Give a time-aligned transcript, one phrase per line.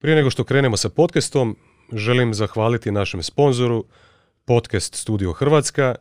[0.00, 1.56] Prije nego što krenemo sa podcastom,
[1.92, 3.84] želim zahvaliti našem sponzoru
[4.44, 5.94] Podcast Studio Hrvatska,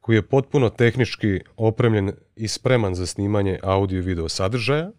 [0.00, 4.90] koji je potpuno tehnički opremljen i spreman za snimanje audio i video sadržaja.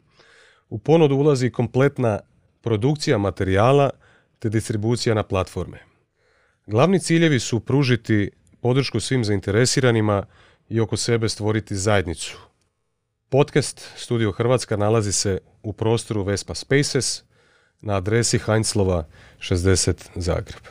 [0.70, 2.20] U ponudu ulazi kompletna
[2.62, 3.90] produkcija materijala
[4.40, 5.78] te distribucija na platforme.
[6.68, 8.32] Glavni ciljevi su pružiti
[8.62, 10.24] podršku svim zainteresiranima
[10.70, 12.38] i oko sebe stvoriti zajednicu.
[13.30, 17.24] Podcast Studio Hrvatska nalazi se u prostoru Vespa Spaces
[17.82, 19.06] na adresi Heinzlova
[19.40, 20.62] 60 Zagreb.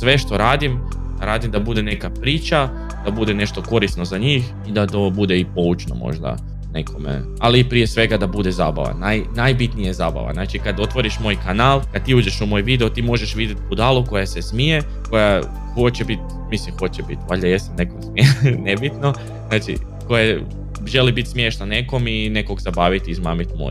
[0.00, 0.80] Sve što radim,
[1.20, 2.68] radim da bude neka priča,
[3.04, 6.36] da bude nešto korisno za njih i da to bude i poučno možda
[6.72, 7.22] nekome.
[7.40, 8.92] Ali prije svega da bude zabava.
[8.92, 10.32] Naj, najbitnije je zabava.
[10.32, 14.04] Znači kad otvoriš moj kanal, kad ti uđeš u moj video, ti možeš vidjeti budalu
[14.04, 15.42] koja se smije, koja
[15.74, 18.26] hoće biti, mislim hoće biti, valjda jesam nekom smije,
[18.68, 19.14] nebitno.
[19.48, 20.38] Znači koja
[20.86, 23.70] želi biti smiješna nekom i nekog zabaviti i izmamiti mu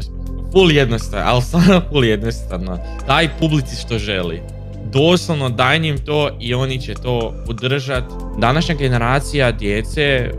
[0.53, 2.77] Full jednostavno, ali stvarno full jednostavno.
[3.07, 4.41] Daj publici što želi
[4.93, 8.03] doslovno daj im to i oni će to podržat.
[8.37, 10.29] Današnja generacija djece, e,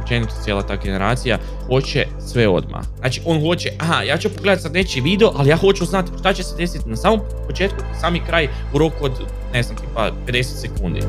[0.00, 2.82] općenito cijela ta generacija, hoće sve odmah.
[2.98, 6.32] Znači on hoće, aha, ja ću pogledati sad nečiji video, ali ja hoću znati šta
[6.32, 9.12] će se desiti na samom početku, sami kraj u roku od,
[9.52, 11.00] ne znam, tipa 50 sekundi.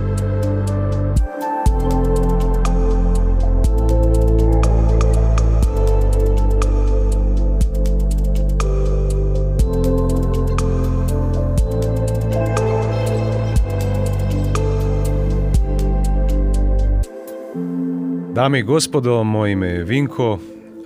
[18.38, 20.40] Dame i gospodo, moje ime je Vinko,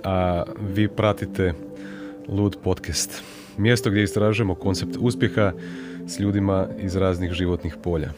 [0.04, 0.42] a
[0.74, 1.52] vi pratite
[2.28, 3.22] Lud Podcast.
[3.58, 5.52] Mjesto gdje istražujemo koncept uspjeha
[6.06, 8.10] s ljudima iz raznih životnih polja.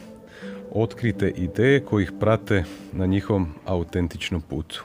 [0.71, 2.63] Otkrite ideje koji ih prate
[2.93, 4.83] na njihovom autentičnom putu.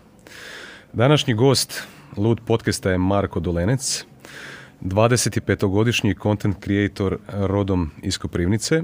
[0.92, 1.82] Današnji gost
[2.16, 4.04] Lud Podcasta je Marko Dolenec,
[4.82, 8.82] 25-godišnji content creator rodom iz Koprivnice,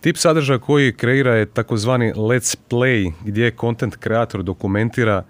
[0.00, 5.22] Tip sadržaja koji kreira je takozvani let's play, gdje content kreator dokumentira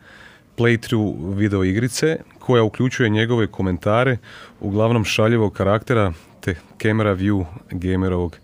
[0.57, 4.17] playthrough video igrice koja uključuje njegove komentare,
[4.61, 8.37] uglavnom šaljevog karaktera te camera view gamerovog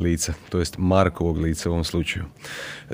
[0.00, 2.24] lica, to jest Markovog lica u ovom slučaju.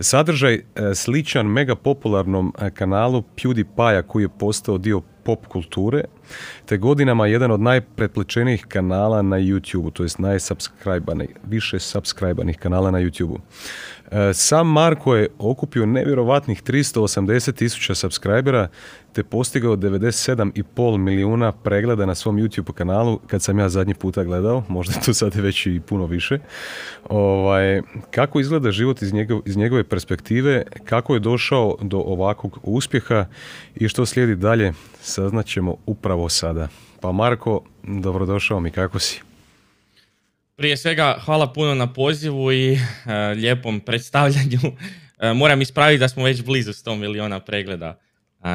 [0.00, 0.62] Sadržaj e,
[0.94, 6.04] sličan mega popularnom e, kanalu PewDiePie koji je postao dio pop kulture,
[6.66, 12.98] te godinama jedan od najpretplečenijih kanala na YouTube, to jest najsubscribanih, više subscribanih kanala na
[12.98, 13.38] YouTube.
[14.10, 18.68] E, sam Marko je okupio nevjerovatnih 380 tisuća subscribera
[19.12, 24.64] te postigao 97,5 milijuna pregleda na svom YouTube kanalu kad sam ja zadnji puta gledao,
[24.68, 26.38] možda tu sad je već i puno više.
[27.08, 33.26] Ovaj, kako izgleda život iz, njegov, iz njegove perspektive, kako je došao do ovakvog uspjeha
[33.74, 36.68] i što slijedi dalje, saznaćemo upravo sada.
[37.00, 39.20] Pa Marko, dobrodošao mi, kako si?
[40.56, 42.78] Prije svega, hvala puno na pozivu i uh,
[43.36, 44.58] lijepom predstavljanju.
[44.62, 47.98] Uh, moram ispraviti da smo već blizu 100 miliona pregleda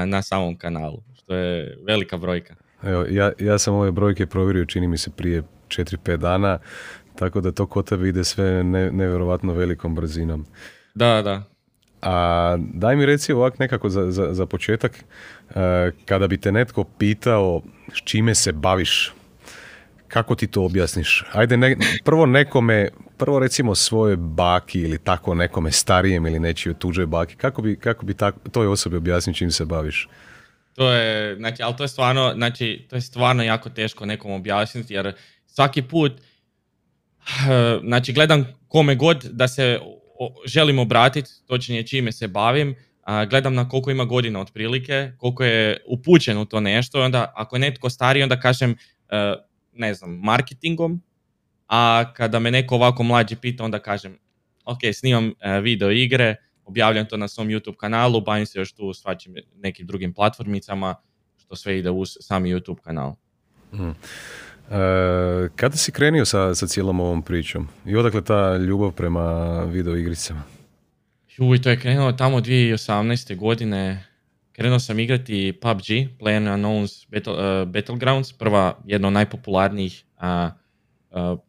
[0.05, 2.55] na samom kanalu, što je velika brojka.
[2.83, 6.59] Evo, ja, ja sam ove brojke provjerio, čini mi se prije 4-5 dana,
[7.15, 10.45] tako da to kod tebe ide sve ne, nevjerovatno velikom brzinom.
[10.95, 11.43] Da, da.
[12.03, 15.03] A daj mi reci ovak nekako za, za, za početak,
[16.05, 17.61] kada bi te netko pitao
[17.93, 19.13] s čime se baviš,
[20.07, 21.23] kako ti to objasniš?
[21.31, 27.05] Ajde, ne, prvo nekome, prvo recimo svoje baki ili tako nekome starijem ili nečijoj tuđoj
[27.05, 30.09] baki, kako bi, kako bi tako, toj osobi objasnio čim se baviš?
[30.75, 34.93] To je, znači, ali to je stvarno, znači, to je stvarno jako teško nekom objasniti,
[34.93, 35.13] jer
[35.47, 39.79] svaki put, eh, znači, gledam kome god da se
[40.45, 42.75] želim obratiti, točnije čime se bavim,
[43.29, 47.59] gledam na koliko ima godina otprilike, koliko je upućen u to nešto, onda ako je
[47.59, 48.75] netko stariji, onda kažem,
[49.09, 49.35] eh,
[49.73, 51.01] ne znam, marketingom,
[51.67, 54.17] a kada me neko ovako mlađi pita, onda kažem,
[54.65, 56.35] ok, snimam e, video igre,
[56.65, 60.95] objavljam to na svom YouTube kanalu, bavim se još tu svačim nekim drugim platformicama,
[61.37, 63.15] što sve ide uz sami YouTube kanal.
[63.71, 63.93] Hmm.
[64.73, 67.67] E, kada si krenio sa, sa cijelom ovom pričom?
[67.85, 70.43] I odakle ta ljubav prema video igricama?
[71.37, 73.35] Juj, to je krenulo tamo 2018.
[73.35, 74.05] godine.
[74.51, 75.85] Krenuo sam igrati PUBG,
[76.19, 80.51] Player Unknown's Battle, uh, Battlegrounds, prva jedna od najpopularnijih uh,
[81.09, 81.39] uh,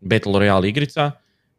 [0.00, 1.10] Battle Royale igrica.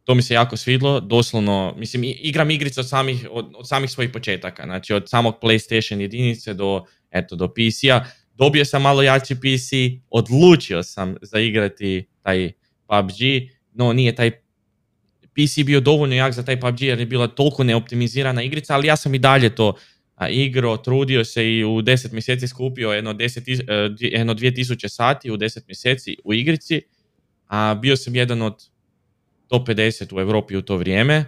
[0.04, 4.12] To mi se jako svidlo, doslovno, mislim, igram igrice od samih, od, od samih svojih
[4.12, 8.06] početaka, znači od samog PlayStation jedinice do, eto, do PC-a.
[8.33, 12.51] Dobio sam malo jači PC, odlučio sam zaigrati taj
[12.88, 14.31] PUBG, no nije taj
[15.33, 18.95] PC bio dovoljno jak za taj PUBG jer je bila toliko neoptimizirana igrica, ali ja
[18.95, 19.74] sam i dalje to
[20.30, 25.38] igro, trudio se i u 10 mjeseci skupio jedno, 10, e, jedno 2000 sati u
[25.38, 26.81] 10 mjeseci u igrici
[27.53, 28.69] a bio sam jedan od
[29.47, 31.25] top 50 u Europi u to vrijeme,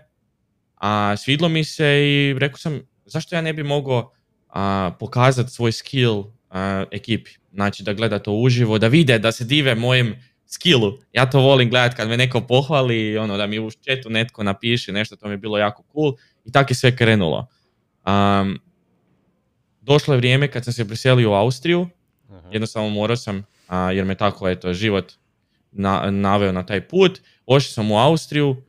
[0.76, 4.12] a svidlo mi se i rekao sam zašto ja ne bi mogao
[5.00, 6.24] pokazati svoj skill
[6.92, 10.16] ekipi, znači da gleda to uživo, da vide, da se dive mojem
[10.48, 10.98] skillu.
[11.14, 14.92] Ja to volim gledat kad me neko pohvali, ono, da mi u chatu netko napiše
[14.92, 16.14] nešto, to mi je bilo jako cool
[16.46, 17.48] i tako je sve krenulo.
[18.06, 18.60] Um,
[19.82, 21.88] došlo je vrijeme kad sam se preselio u Austriju,
[22.52, 23.46] jednostavno morao sam,
[23.94, 25.14] jer me tako eto, život
[25.72, 27.22] na, naveo na taj put.
[27.46, 28.64] Ošao sam u Austriju,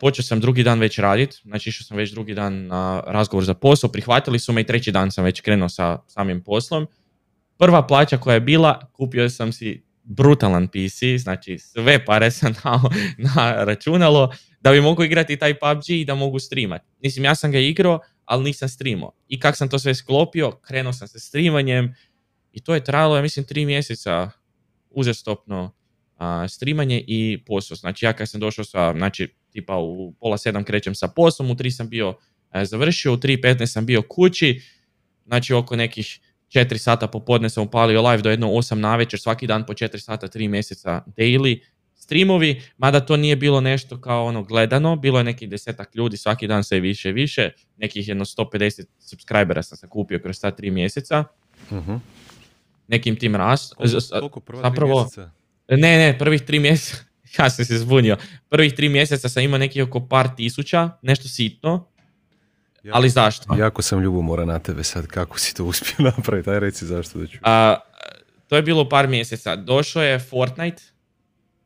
[0.00, 3.54] počeo sam drugi dan već raditi, znači išao sam već drugi dan na razgovor za
[3.54, 6.86] posao, prihvatili su me i treći dan sam već krenuo sa samim poslom.
[7.58, 12.80] Prva plaća koja je bila, kupio sam si brutalan PC, znači sve pare sam dao
[13.18, 16.84] na računalo da bi mogu igrati taj PUBG i da mogu streamati.
[17.02, 19.12] Mislim, ja sam ga igrao, ali nisam streamao.
[19.28, 21.94] I kak sam to sve sklopio, krenuo sam sa streamanjem
[22.52, 24.30] i to je trajalo, ja mislim, tri mjeseca
[24.90, 25.74] uzastopno
[26.16, 27.76] a, streamanje i posao.
[27.76, 31.56] Znači ja kad sam došao sa, znači tipa u pola sedam krećem sa poslom, u
[31.56, 32.14] tri sam bio
[32.52, 34.62] e, završio, u tri petnaest sam bio kući,
[35.26, 39.46] znači oko nekih četiri sata popodne sam upalio live do jedno osam na večer, svaki
[39.46, 41.60] dan po četiri sata, tri mjeseca daily
[42.10, 46.46] streamovi, mada to nije bilo nešto kao ono gledano, bilo je nekih desetak ljudi, svaki
[46.46, 50.70] dan sve više i više, nekih jedno 150 subscribera sam se kupio kroz ta tri
[50.70, 51.24] mjeseca.
[51.70, 52.00] uh
[52.88, 53.74] Nekim tim rast.
[53.74, 55.30] Koliko, prva Zapravo, mjeseca?
[55.68, 57.04] Ne, ne, prvih tri mjeseca,
[57.38, 58.16] ja sam se zbunio.
[58.48, 61.90] Prvih tri mjeseca sam imao nekih oko par tisuća, nešto sitno,
[62.92, 63.54] ali zašto?
[63.54, 67.26] Jako sam ljubomora na tebe sad, kako si to uspio napraviti, aj reci zašto da
[67.26, 67.38] ću.
[67.42, 67.76] A,
[68.48, 69.56] to je bilo par mjeseca.
[69.56, 70.82] Došao je Fortnite,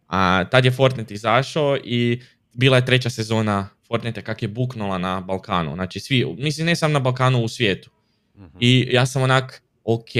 [0.08, 2.22] a tad je Fortnite izašao i
[2.52, 5.74] bila je treća sezona Fortnite kak je buknula na Balkanu.
[5.74, 7.90] Znači svi, mislim ne sam na Balkanu u svijetu.
[8.36, 8.56] Mhm.
[8.60, 10.10] I ja sam onak, ok,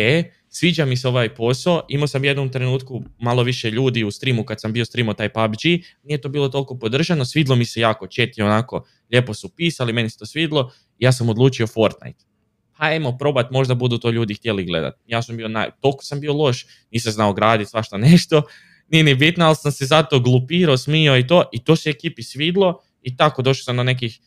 [0.57, 4.61] sviđa mi se ovaj posao, imao sam jednom trenutku malo više ljudi u streamu kad
[4.61, 5.61] sam bio streamao taj PUBG,
[6.03, 10.11] nije to bilo toliko podržano, svidlo mi se jako, chat onako lijepo su pisali, meni
[10.11, 12.25] se to svidlo, ja sam odlučio Fortnite.
[12.73, 14.95] Hajmo probat, možda budu to ljudi htjeli gledat.
[15.07, 15.71] Ja sam bio, naj...
[15.81, 18.43] toliko sam bio loš, nisam znao graditi svašta nešto,
[18.89, 22.23] nije ni bitno, ali sam se zato glupirao, smio i to, i to se ekipi
[22.23, 24.21] svidlo i tako došao sam do nekih,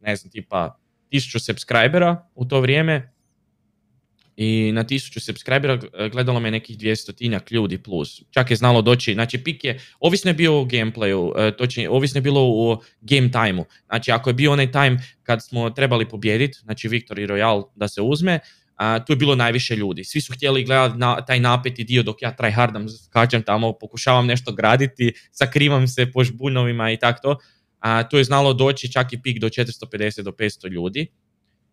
[0.00, 3.12] ne znam, tipa tisuću subscribera u to vrijeme
[4.36, 5.78] i na tisuću subscribera
[6.12, 8.22] gledalo me nekih dvijestotinjak ljudi plus.
[8.30, 12.18] Čak je znalo doći, znači pik je, ovisno je bio u gameplayu, e, točnije, ovisno
[12.18, 13.64] je bilo u game timeu.
[13.86, 18.02] Znači ako je bio onaj time kad smo trebali pobijediti, znači Victory Royale da se
[18.02, 18.38] uzme,
[18.76, 20.04] a, tu je bilo najviše ljudi.
[20.04, 24.52] Svi su htjeli gledati na, taj napeti dio dok ja tryhardam, skačem tamo, pokušavam nešto
[24.52, 27.38] graditi, sakrivam se po žbunovima i tako to.
[27.80, 31.06] A, tu je znalo doći čak i pik do 450 do 500 ljudi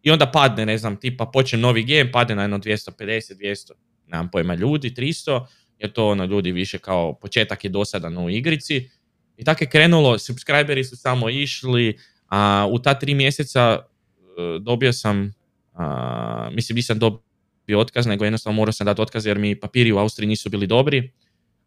[0.02, 3.72] i onda padne, ne znam, tipa počne novi game, padne na jedno 250, 200,
[4.08, 5.46] nemam pojma, ljudi, 300,
[5.80, 8.90] jer to ono ljudi više kao početak je dosadan u igrici.
[9.38, 11.98] I tako je krenulo, subscriberi su samo išli,
[12.28, 15.34] a u ta tri mjeseca uh, dobio sam,
[15.74, 19.98] uh, mislim nisam dobio otkaz, nego jednostavno morao sam dati otkaz jer mi papiri u
[19.98, 21.12] Austriji nisu bili dobri.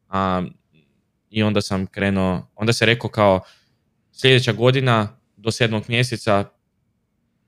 [0.08, 0.46] Uh,
[1.30, 3.40] I onda sam krenuo, onda se rekao kao
[4.12, 6.44] sljedeća godina do sedmog mjeseca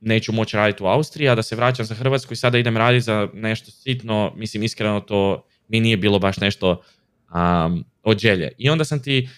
[0.04, 3.04] neću moći raditi u Austriji, a da se vraćam za Hrvatsku i sada idem raditi
[3.04, 6.82] za nešto sitno, mislim iskreno to mi nije bilo baš nešto
[7.34, 8.52] um, od želje.
[8.58, 9.28] I onda sam ti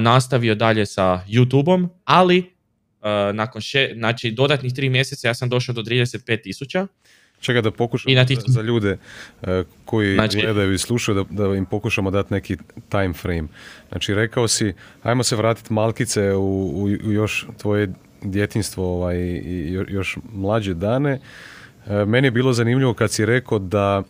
[0.00, 5.72] nastavio dalje sa YouTube-om, ali uh, nakon še, znači dodatnih tri mjeseca ja sam došao
[5.72, 6.86] do 35 tisuća.
[7.40, 8.38] Čekaj da pokušam tih...
[8.46, 8.98] za ljude
[9.42, 9.48] uh,
[9.84, 12.56] koji znači, gledaju i slušaju da, da im pokušamo dati neki
[12.88, 13.48] time frame.
[13.88, 14.72] Znači rekao si,
[15.02, 17.88] ajmo se vratiti malkice u, u, u još tvoje
[18.22, 21.20] djetinstvo ovaj, i još mlađe dane.
[21.86, 24.02] E, meni je bilo zanimljivo kad si rekao da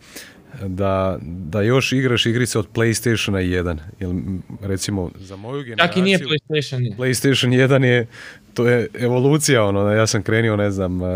[0.67, 3.77] da, da još igraš igrice od PlayStationa 1.
[3.99, 4.11] Jel,
[4.61, 5.87] recimo, za moju generaciju...
[5.87, 6.95] Čak i nije PlayStation.
[6.97, 8.07] PlayStation 1 je,
[8.53, 11.09] to je evolucija, ono, ja sam krenio, ne znam, uh,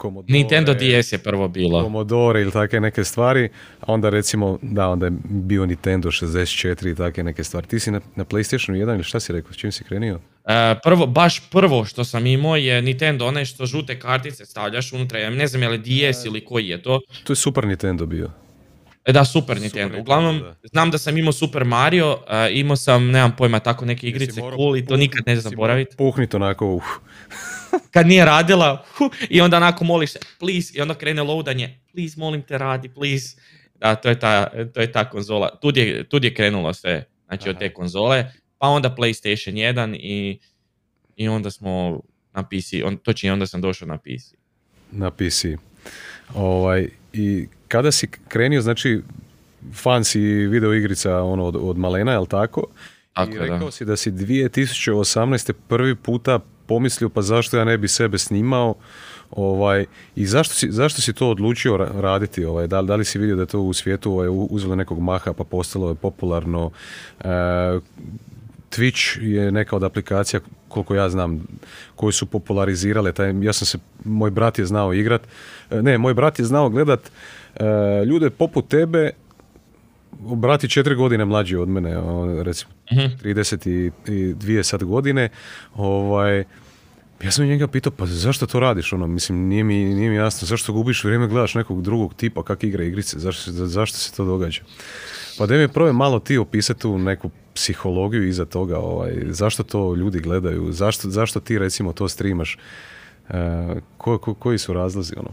[0.00, 0.32] Commodore...
[0.32, 1.82] Nintendo DS je prvo bilo.
[1.82, 3.48] Commodore ili takve neke stvari,
[3.80, 7.66] a onda recimo, da, onda je bio Nintendo 64 i takve neke stvari.
[7.66, 10.20] Ti si na, na PlayStationu 1 ili šta si rekao, s čim si krenio?
[10.48, 15.18] E, prvo, baš prvo što sam imao je Nintendo, onaj što žute kartice stavljaš unutra,
[15.18, 17.00] ja ne znam je li DS ili koji je to.
[17.24, 18.30] To je Super Nintendo bio.
[19.04, 19.98] E da, Super Nintendo.
[19.98, 22.18] Uglavnom, znam da sam imao Super Mario, uh,
[22.52, 25.96] imao sam, nemam pojma, tako neke igrice cool i to nikad ne znam zaboraviti.
[25.96, 26.84] Puhnit onako, uh.
[27.92, 32.14] Kad nije radila, uh, i onda onako moliš se, please, i onda krene loadanje, please,
[32.20, 33.36] molim te radi, please.
[33.74, 35.58] Da, to je ta, to je ta konzola.
[35.62, 40.38] Tud je, tud je krenulo sve, znači od te konzole pa onda PlayStation 1 i,
[41.16, 42.00] i onda smo
[42.34, 44.34] na PC, on, točnije onda sam došao na PC.
[44.92, 45.44] Na PC.
[46.34, 49.02] Ovaj, I kada si krenio, znači
[49.64, 52.64] fancy video igrica ono, od, od malena, jel tako?
[53.12, 53.44] Tako I je, da.
[53.44, 55.52] rekao si da si 2018.
[55.68, 58.74] prvi puta pomislio pa zašto ja ne bi sebe snimao
[59.30, 59.86] ovaj,
[60.16, 62.44] i zašto si, zašto si to odlučio ra- raditi?
[62.44, 65.00] Ovaj, da, li- da li si vidio da je to u svijetu ovaj, uzelo nekog
[65.00, 66.70] maha pa postalo je popularno?
[67.20, 67.28] E,
[68.70, 71.46] Twitch je neka od aplikacija, koliko ja znam,
[71.96, 73.12] koje su popularizirale.
[73.12, 75.22] Taj, ja sam se, moj brat je znao igrat,
[75.70, 77.00] e, ne, moj brat je znao gledat
[77.56, 77.64] e,
[78.04, 79.10] ljude poput tebe,
[80.20, 81.96] brat je četiri godine mlađi od mene,
[82.42, 83.06] recimo Mhm.
[83.22, 85.28] 32 sad godine,
[85.74, 86.44] ovaj,
[87.24, 88.92] ja sam njega pitao, pa zašto to radiš?
[88.92, 92.64] Ono, mislim, nije mi, nije mi jasno, zašto gubiš vrijeme, gledaš nekog drugog tipa kak
[92.64, 94.60] igra igrice, zašto, zašto se to događa?
[95.38, 99.94] Pa da mi prvo malo ti opisati tu neku psihologiju iza toga, ovaj, zašto to
[99.94, 102.58] ljudi gledaju, zašto, zašto ti recimo to streamaš,
[103.28, 103.34] e,
[103.96, 105.30] ko- ko- koji su razlozi, ono?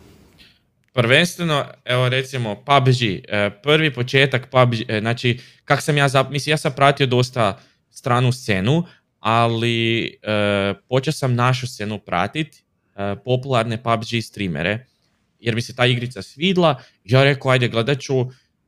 [0.93, 6.53] Prvenstveno, evo recimo PUBG, e, prvi početak PUBG, e, znači kak sam ja, zap- mislim
[6.53, 7.59] ja sam pratio dosta
[7.91, 8.83] stranu scenu,
[9.19, 10.33] ali e,
[10.89, 12.55] počeo sam našu scenu pratit,
[12.95, 14.85] e, popularne PUBG streamere,
[15.39, 18.25] jer mi se ta igrica svidla, ja rekao ajde gledat ću,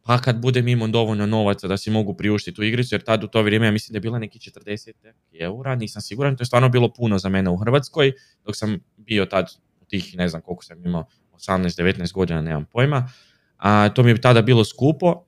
[0.07, 3.27] pa kad budem imao dovoljno novaca da si mogu priuštiti tu igricu, jer tad u
[3.27, 4.91] to vrijeme ja mislim da je bila neki 40
[5.39, 8.11] eura, nisam siguran, to je stvarno bilo puno za mene u Hrvatskoj,
[8.45, 9.47] dok sam bio tad
[9.87, 13.09] tih, ne znam koliko sam imao, 18-19 godina, nemam pojma.
[13.57, 15.23] A, to mi je tada bilo skupo.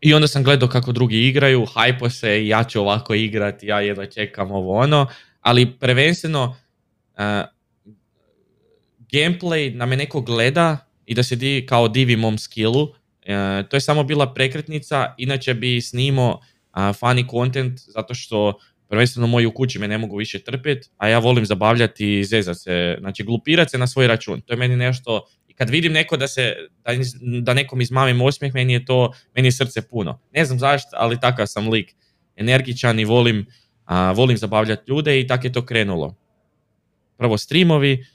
[0.00, 4.06] I onda sam gledao kako drugi igraju, hajpo se, ja ću ovako igrati, ja jedva
[4.06, 5.06] čekam ovo ono.
[5.40, 6.56] Ali prvenstveno,
[9.12, 12.88] gameplay da me neko gleda i da se di, kao divi mom skillu,
[13.68, 16.40] to je samo bila prekretnica, inače bi snimao
[16.74, 18.58] funny content zato što
[18.88, 22.56] prvenstveno moji u kući me ne mogu više trpjeti, a ja volim zabavljati i zezat
[22.58, 24.40] se, znači glupirat se na svoj račun.
[24.40, 26.54] To je meni nešto, i kad vidim neko da se,
[26.84, 26.92] da,
[27.40, 30.20] da nekom izmamim osmijeh, meni je to, meni je srce puno.
[30.32, 31.94] Ne znam zašto, ali takav sam lik.
[32.36, 33.46] Energičan i volim,
[34.14, 36.14] volim zabavljati ljude i tako je to krenulo.
[37.16, 38.06] Prvo streamovi,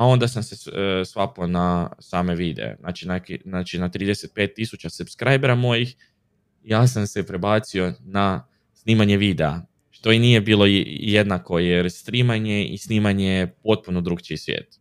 [0.00, 2.76] a onda sam se e, svapao na same videe.
[2.80, 3.06] Znači,
[3.44, 5.96] znači na 35 tisuća subscribera mojih,
[6.64, 9.60] ja sam se prebacio na snimanje videa.
[9.90, 14.78] Što i nije bilo jednako, jer streamanje i snimanje je potpuno drugčiji svijet.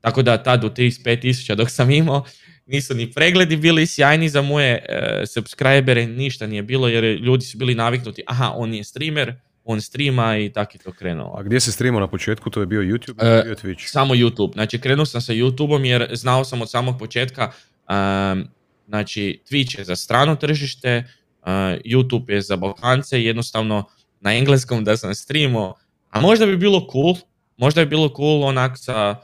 [0.00, 2.24] Tako da tad u 35 tisuća dok sam imao,
[2.66, 7.58] nisu ni pregledi bili sjajni za moje e, subscribere, ništa nije bilo jer ljudi su
[7.58, 9.34] bili naviknuti, aha, on je streamer,
[9.70, 11.34] on streama i tako je to krenulo.
[11.38, 13.86] A gdje se streamao na početku, to je bio YouTube E, ili bio Twitch?
[13.86, 14.52] Samo YouTube.
[14.52, 17.52] Znači, krenuo sam sa YouTubeom jer znao sam od samog početka,
[17.88, 18.48] um,
[18.88, 21.04] znači, Twitch je za strano tržište,
[21.42, 21.46] uh,
[21.84, 23.84] YouTube je za Balkance, jednostavno
[24.20, 25.74] na engleskom da sam streamao,
[26.10, 27.16] a možda bi bilo cool,
[27.56, 29.16] možda bi bilo cool onak sa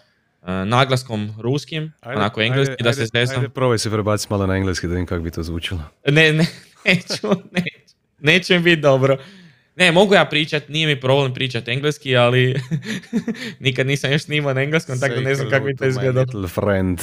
[0.43, 3.37] uh, naglaskom ruskim, onako engleski da se ajde, zezam.
[3.37, 5.81] ajde, probaj se prebaciti malo na engleski da vidim kako bi to zvučilo.
[6.09, 6.47] Ne, ne,
[6.85, 9.17] neću, neću, neće mi biti dobro.
[9.77, 12.61] Ne, mogu ja pričat, nije mi problem pričat engleski, ali
[13.61, 16.21] nikad nisam još snimao na engleskom, tako da ne znam kako bi to izgledalo.
[16.21, 17.01] little friend.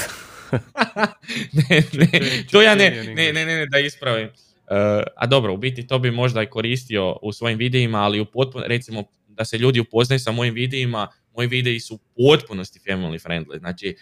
[1.69, 2.07] ne, ne,
[2.51, 4.27] to ja ne, ne, ne, ne, ne, da ispravim.
[4.27, 8.25] Uh, a dobro, u biti to bi možda i koristio u svojim videima, ali u
[8.25, 11.99] potpuno, recimo, da se ljudi upoznaju sa mojim videima, moji videi su u
[12.29, 13.95] potpunosti family friendly, znači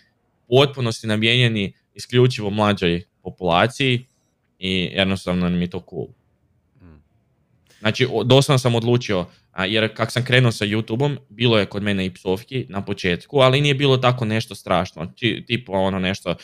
[0.48, 4.06] u potpunosti namijenjeni isključivo mlađoj populaciji
[4.60, 6.08] i jednostavno mi je to cool.
[7.82, 9.26] Znači, doslovno sam odlučio,
[9.68, 13.62] jer kak sam krenuo sa YouTubeom, bilo je kod mene i psovki na početku, ali
[13.62, 15.06] nije bilo tako nešto strašno.
[15.16, 16.36] Ti, tipa ono nešto,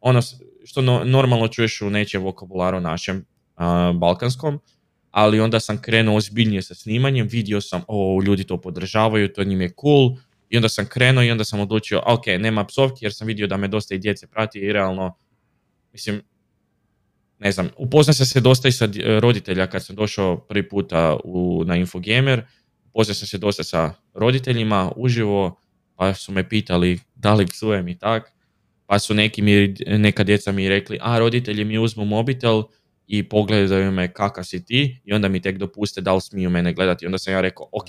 [0.00, 0.20] ono
[0.64, 3.24] što no- normalno čuješ u nečijem vokabularu našem
[3.56, 4.60] a, balkanskom,
[5.10, 9.60] ali onda sam krenuo ozbiljnije sa snimanjem, vidio sam, o, ljudi to podržavaju, to njim
[9.60, 10.16] je cool,
[10.48, 13.56] i onda sam krenuo i onda sam odlučio, ok, nema psovki jer sam vidio da
[13.56, 15.16] me dosta i djece prati i realno,
[15.92, 16.22] mislim,
[17.40, 18.88] ne znam, upoznao sam se dosta i sa
[19.20, 22.42] roditelja kad sam došao prvi puta u, na Infogamer,
[22.84, 25.60] upoznao sam se dosta sa roditeljima uživo,
[25.96, 28.32] pa su me pitali da li psujem i tak,
[28.86, 32.62] pa su neki mi, neka djeca mi rekli, a roditelji mi uzmu mobitel
[33.06, 36.72] i pogledaju me kakav si ti i onda mi tek dopuste da li smiju mene
[36.72, 37.04] gledati.
[37.04, 37.88] I onda sam ja rekao, ok,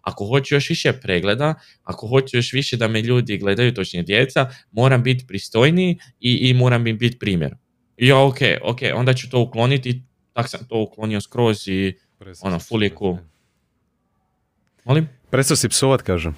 [0.00, 4.50] ako hoću još više pregleda, ako hoću još više da me ljudi gledaju, točnije djeca,
[4.70, 7.54] moram biti pristojniji i, i moram im biti primjer.
[7.96, 11.94] Ja, ok, ok, onda ću to ukloniti, tak sam to uklonio skroz i,
[12.40, 13.18] Ono, full je cool.
[14.84, 15.08] molim?
[15.30, 16.36] Prestao si psovat, kažem.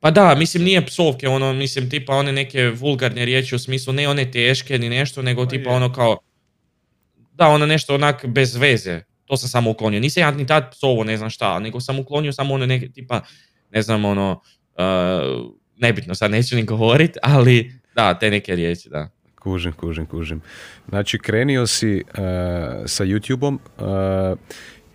[0.00, 4.08] Pa da, mislim nije psovke, ono, mislim tipa one neke vulgarne riječi u smislu ne
[4.08, 5.76] one teške ni nešto, nego Pa tipa je.
[5.76, 6.18] ono kao,
[7.32, 10.00] da ono nešto onak bez veze, to sam samo uklonio.
[10.00, 13.20] Nisam ja ni tad psovo ne znam šta, nego sam uklonio samo one neke tipa,
[13.70, 14.40] ne znam ono,
[14.74, 19.08] uh, nebitno sad neću ni govorit, ali da, te neke riječi, da.
[19.42, 20.40] Kužim, kužim, kužim.
[20.88, 22.22] Znači, krenio si uh,
[22.86, 24.38] sa YouTube-om uh,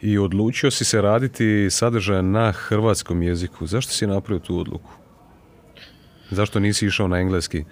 [0.01, 3.67] i odlučio si se raditi sadržaj na hrvatskom jeziku.
[3.67, 4.91] Zašto si napravio tu odluku?
[6.31, 7.63] Zašto nisi išao na engleski?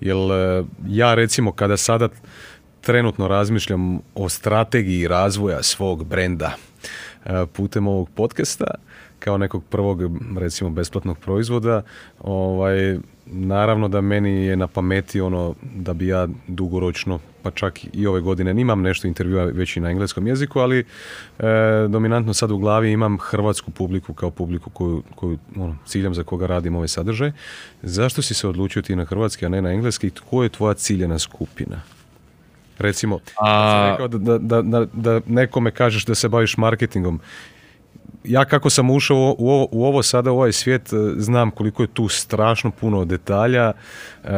[0.00, 2.08] Jer uh, ja recimo kada sada
[2.80, 6.56] trenutno razmišljam o strategiji razvoja svog brenda
[7.52, 8.64] putem ovog podcasta,
[9.18, 10.00] kao nekog prvog
[10.38, 11.82] recimo besplatnog proizvoda,
[12.20, 18.06] ovaj, naravno da meni je na pameti ono da bi ja dugoročno, pa čak i
[18.06, 20.84] ove godine nimam nešto intervjua već i na engleskom jeziku, ali e,
[21.88, 26.46] dominantno sad u glavi imam hrvatsku publiku kao publiku koju, koju ono, ciljam za koga
[26.46, 27.32] radim ovaj sadržaj.
[27.82, 30.10] Zašto si se odlučio ti na hrvatski, a ne na engleski?
[30.10, 31.82] Tko je tvoja ciljena skupina?
[32.78, 33.90] Recimo, a...
[33.90, 37.20] rekao da, da, da, da nekome kažeš da se baviš marketingom
[38.24, 41.82] ja kako sam ušao u ovo, u ovo sada, u ovaj svijet, e, znam koliko
[41.82, 43.72] je tu strašno puno detalja,
[44.24, 44.28] e,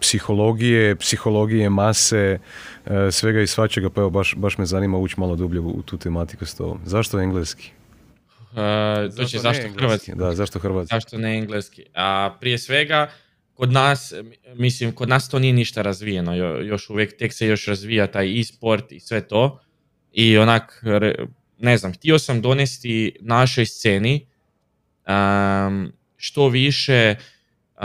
[0.00, 2.38] psihologije, psihologije mase,
[2.86, 5.98] e, svega i svačega, pa evo baš, baš me zanima ući malo dublje u, tu
[5.98, 6.80] tematiku s tobom.
[6.84, 7.70] Zašto engleski?
[8.50, 8.56] Uh,
[9.08, 10.12] zašto, zašto hrvatski?
[10.14, 10.94] Da, zašto hrvatski?
[10.94, 11.84] Zašto ne engleski?
[11.94, 13.10] A prije svega,
[13.54, 14.12] kod nas,
[14.54, 18.92] mislim, kod nas to nije ništa razvijeno, još uvijek tek se još razvija taj e-sport
[18.92, 19.60] i sve to.
[20.12, 20.82] I onak,
[21.60, 24.26] ne znam, htio sam donesti našoj sceni
[25.08, 27.14] um, što više
[27.76, 27.82] uh,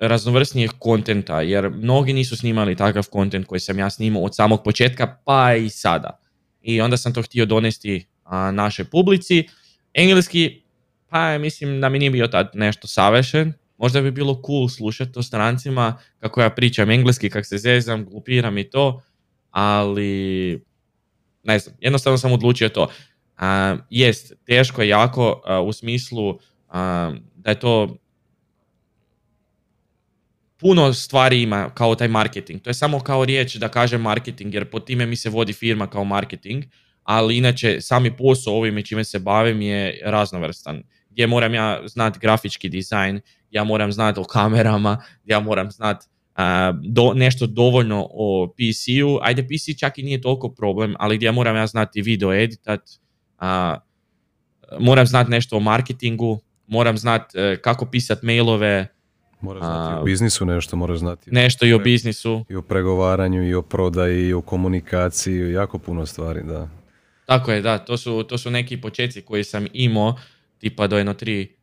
[0.00, 5.16] raznovrsnijeg kontenta, jer mnogi nisu snimali takav kontent koji sam ja snimao od samog početka,
[5.24, 6.20] pa i sada.
[6.62, 9.48] I onda sam to htio donesti uh, našoj publici.
[9.94, 10.62] Engleski,
[11.08, 15.22] pa mislim da mi nije bio tad nešto savršen, možda bi bilo cool slušati to
[15.22, 19.02] strancima kako ja pričam engleski, kako se zezam, glupiram i to,
[19.50, 20.64] ali
[21.42, 22.82] ne znam, jednostavno sam odlučio to.
[22.82, 26.38] Uh, jest, teško je jako u smislu
[27.34, 27.96] da je to
[30.60, 32.62] puno stvari ima kao taj marketing.
[32.62, 35.86] To je samo kao riječ da kažem marketing, jer po time mi se vodi firma
[35.86, 36.64] kao marketing,
[37.02, 40.82] ali inače sami posao ovime čime se bavim je raznovrstan.
[41.10, 46.06] Gdje moram ja znati grafički dizajn, ja moram znati o kamerama, ja moram znati
[46.82, 49.18] do, nešto dovoljno o PC-u.
[49.22, 52.80] Ajde, PC čak i nije toliko problem, ali gdje moram ja znati video editat,
[53.38, 53.78] a,
[54.80, 58.86] moram znati nešto o marketingu, moram znati e, kako pisati mailove.
[59.40, 61.30] Moraš znati o biznisu nešto, moraš znati.
[61.30, 62.44] Nešto i o biznisu.
[62.48, 66.68] I o pregovaranju, i o prodaji, i o komunikaciji, jako puno stvari, da.
[67.26, 70.16] Tako je, da, to su, to su neki početci koji sam imao,
[70.58, 71.56] tipa do jedno tri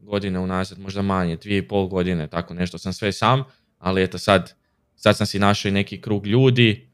[0.00, 3.44] godine unazad, možda manje, dvije i pol godine, tako nešto sam sve sam
[3.78, 4.54] ali eto sad,
[4.96, 6.88] sad sam si našao i neki krug ljudi,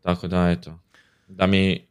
[0.00, 0.78] tako da eto,
[1.28, 1.86] da mi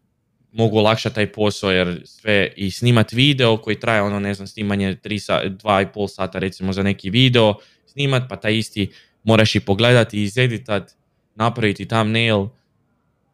[0.52, 4.96] mogu olakšati taj posao jer sve i snimat video koji traje ono ne znam snimanje
[5.04, 8.92] 3 sa, 2,5 sata recimo za neki video snimat pa taj isti
[9.24, 10.92] moraš i pogledati i izeditat,
[11.36, 12.48] napraviti thumbnail,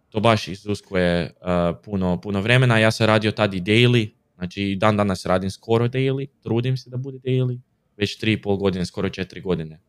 [0.09, 2.79] to baš izuskuje uh, puno, puno vremena.
[2.79, 6.97] Ja sam radio tad i daily, znači dan danas radim skoro daily, trudim se da
[6.97, 7.59] bude daily,
[7.97, 9.79] već 3,5 godine, skoro 4 godine.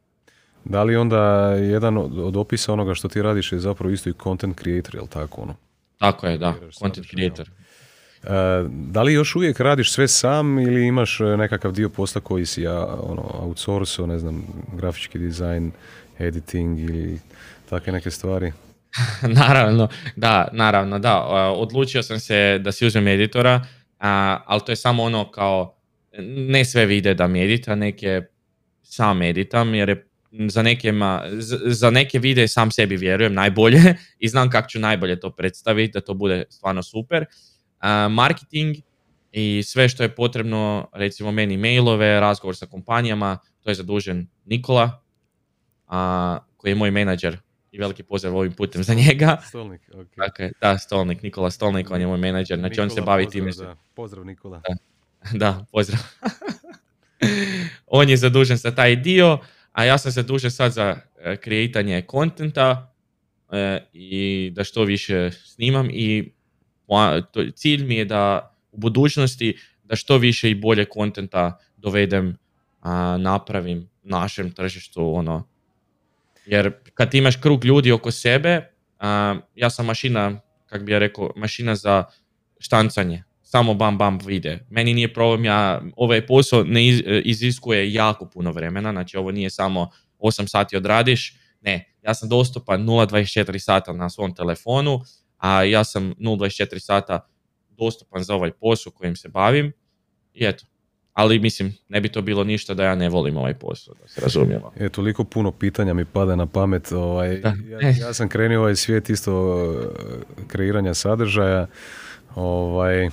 [0.65, 4.61] Da li onda jedan od opisa onoga što ti radiš je zapravo isto i content
[4.61, 5.55] creator, jel tako ono?
[5.99, 7.51] Tako je, da, content creator.
[8.23, 8.29] Uh,
[8.71, 12.63] da li još uvijek radiš sve sam ili imaš e, nekakav dio posla koji si
[12.63, 15.73] ja ono, outsourceo, ne znam, grafički dizajn,
[16.19, 17.21] editing ili
[17.69, 18.53] takve neke stvari?
[19.23, 21.23] naravno, da, naravno, da.
[21.57, 23.67] Odlučio sam se da si uzmem editora,
[24.47, 25.75] ali to je samo ono kao,
[26.37, 28.23] ne sve vide da mi edita, neke
[28.83, 30.08] sam editam jer je
[30.49, 30.93] za neke,
[31.67, 33.81] za neke videe sam sebi vjerujem najbolje
[34.19, 37.25] i znam kako ću najbolje to predstaviti, da to bude stvarno super.
[38.11, 38.77] Marketing
[39.33, 45.03] i sve što je potrebno, recimo meni mailove, razgovor sa kompanijama, to je zadužen Nikola,
[45.87, 47.39] a, koji je moj menadžer
[47.71, 49.41] i veliki pozdrav ovim putem za njega.
[49.49, 50.17] Stolnik, ok.
[50.17, 53.51] Dakle, da, Stolnik, Nikola Stolnik, on je moj menadžer, znači on se bavi time.
[53.59, 53.77] Da.
[53.95, 54.63] Pozdrav Nikola.
[54.69, 54.77] Da,
[55.39, 56.01] da pozdrav.
[57.87, 59.39] on je zadužen za taj dio
[59.79, 62.93] a ja sam duže sad za e, kreiranje kontenta
[63.53, 66.33] e, i da što više snimam i
[67.55, 72.37] cilj mi je da u budućnosti da što više i bolje kontenta dovedem,
[72.81, 75.49] a, napravim našem tržištu ono.
[76.47, 78.71] Jer kad imaš krug ljudi oko sebe,
[79.55, 82.05] ja sam mašina, kak bi ja rekao, mašina za
[82.59, 84.67] štancanje samo bam bam vide.
[84.71, 86.89] Meni nije problem, ja, ovaj posao ne
[87.25, 92.87] iziskuje jako puno vremena, znači ovo nije samo 8 sati odradiš, ne, ja sam dostupan
[92.87, 95.01] 0.24 sata na svom telefonu,
[95.39, 97.29] a ja sam 0.24 sata
[97.69, 99.73] dostupan za ovaj posao kojim se bavim
[100.35, 100.65] i eto.
[101.13, 104.21] ali mislim, ne bi to bilo ništa da ja ne volim ovaj posao, da se
[104.21, 104.73] razumijemo.
[104.81, 106.93] Je, toliko puno pitanja mi pada na pamet.
[106.93, 107.55] Ovaj, ja,
[108.01, 111.67] ja, sam krenio ovaj svijet isto eh, kreiranja sadržaja.
[112.35, 113.11] Ovaj,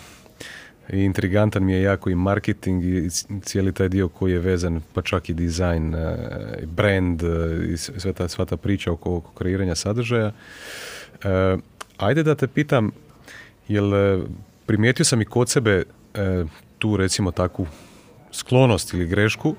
[0.90, 3.10] i intrigantan mi je jako i marketing i
[3.42, 6.16] cijeli taj dio koji je vezan, pa čak i dizajn, eh,
[6.66, 7.28] brand eh,
[7.74, 10.32] i sve ta, sva ta priča oko, oko kreiranja sadržaja.
[11.98, 12.92] ajde da te pitam,
[13.68, 13.92] jel
[14.66, 15.84] primijetio sam i kod sebe
[16.78, 17.68] tu recimo takvu
[18.32, 19.56] sklonost ili grešku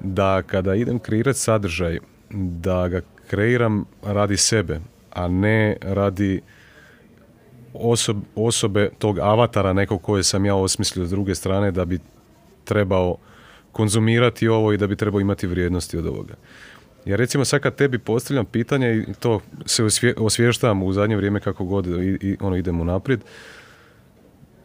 [0.00, 1.98] da kada idem kreirati sadržaj,
[2.30, 3.00] da ga
[3.30, 6.40] kreiram radi sebe, a ne radi
[8.34, 11.98] osobe tog avatara nekog koje sam ja osmislio s druge strane da bi
[12.64, 13.16] trebao
[13.72, 16.34] konzumirati ovo i da bi trebao imati vrijednosti od ovoga.
[17.04, 19.84] Ja recimo sad kad tebi postavljam pitanje i to se
[20.16, 23.20] osvještavam u zadnje vrijeme kako god i, i ono idemo naprijed,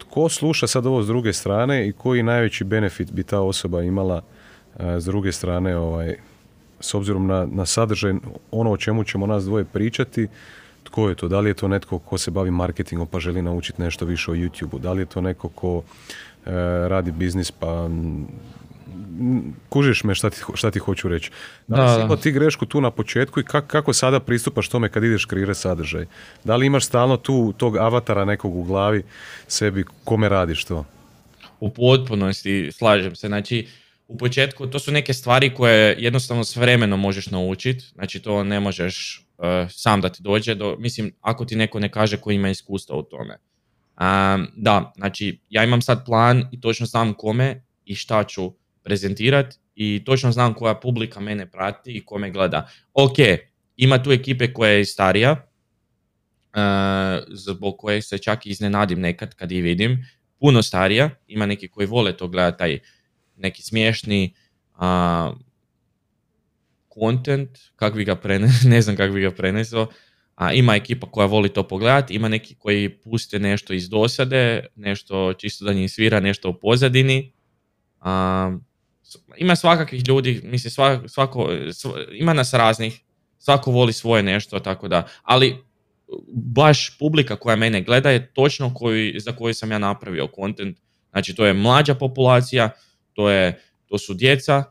[0.10, 4.22] ko sluša sad ovo s druge strane i koji najveći benefit bi ta osoba imala
[4.80, 6.16] s druge strane ovaj,
[6.80, 8.14] s obzirom na, na sadržaj,
[8.52, 10.28] ono o čemu ćemo nas dvoje pričati,
[10.90, 11.28] tko je to?
[11.28, 14.36] Da li je to netko ko se bavi marketingom pa želi naučiti nešto više o
[14.36, 14.80] YouTube-u?
[14.80, 15.82] Da li je to neko ko
[16.46, 16.52] e,
[16.88, 17.90] radi biznis pa
[19.70, 21.32] kužiš me šta ti, šta ti hoću reći.
[21.68, 25.04] Da li si ti grešku tu na početku i kako, kako sada pristupaš tome kad
[25.04, 26.06] ideš kreirati sadržaj?
[26.44, 29.04] Da li imaš stalno tu tog avatara nekog u glavi
[29.48, 30.86] sebi kome radiš to?
[31.60, 33.28] U potpunosti slažem se.
[33.28, 33.68] Znači,
[34.08, 37.86] u početku to su neke stvari koje jednostavno s vremenom možeš naučiti.
[37.96, 39.26] Znači, to ne možeš
[39.70, 40.56] sam da ti dođe.
[40.56, 43.38] Do, mislim, ako ti neko ne kaže ko ima iskustva u tome.
[44.00, 49.58] Um, da, znači, ja imam sad plan i točno znam kome i šta ću prezentirati
[49.76, 52.70] i točno znam koja publika mene prati i kome gleda.
[52.94, 53.16] Ok,
[53.78, 59.64] ima tu ekipe koja je starija, uh, zbog koje se čak iznenadim nekad kad ih
[59.64, 60.06] vidim,
[60.40, 62.80] puno starija, ima neki koji vole to gledati,
[63.36, 64.34] neki smiješni
[64.76, 65.38] uh,
[67.00, 68.18] content, kak bi ga
[68.66, 69.88] ne znam kako bi ga prenesao,
[70.36, 75.34] a ima ekipa koja voli to pogledati, ima neki koji puste nešto iz dosade, nešto
[75.34, 77.34] čisto da njih svira, nešto u pozadini.
[78.02, 78.06] Uh,
[79.38, 80.72] ima svakakvih ljudi, mislim
[81.08, 81.50] svako,
[82.14, 83.00] ima nas raznih,
[83.38, 85.58] svako voli svoje nešto, tako da, ali
[86.34, 90.78] baš publika koja mene gleda je točno koji, za koju sam ja napravio kontent.
[91.12, 92.70] Znači to je mlađa populacija,
[93.14, 94.64] to, je, to su djeca,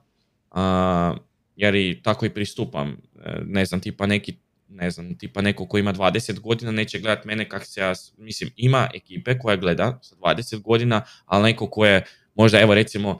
[1.58, 2.96] jer i tako i pristupam.
[3.24, 4.34] E, ne znam, tipa neki
[4.68, 8.50] ne znam, tipa neko ko ima 20 godina neće gledat mene kak se ja, mislim,
[8.56, 13.18] ima ekipe koja gleda sa 20 godina, ali neko ko je možda, evo recimo,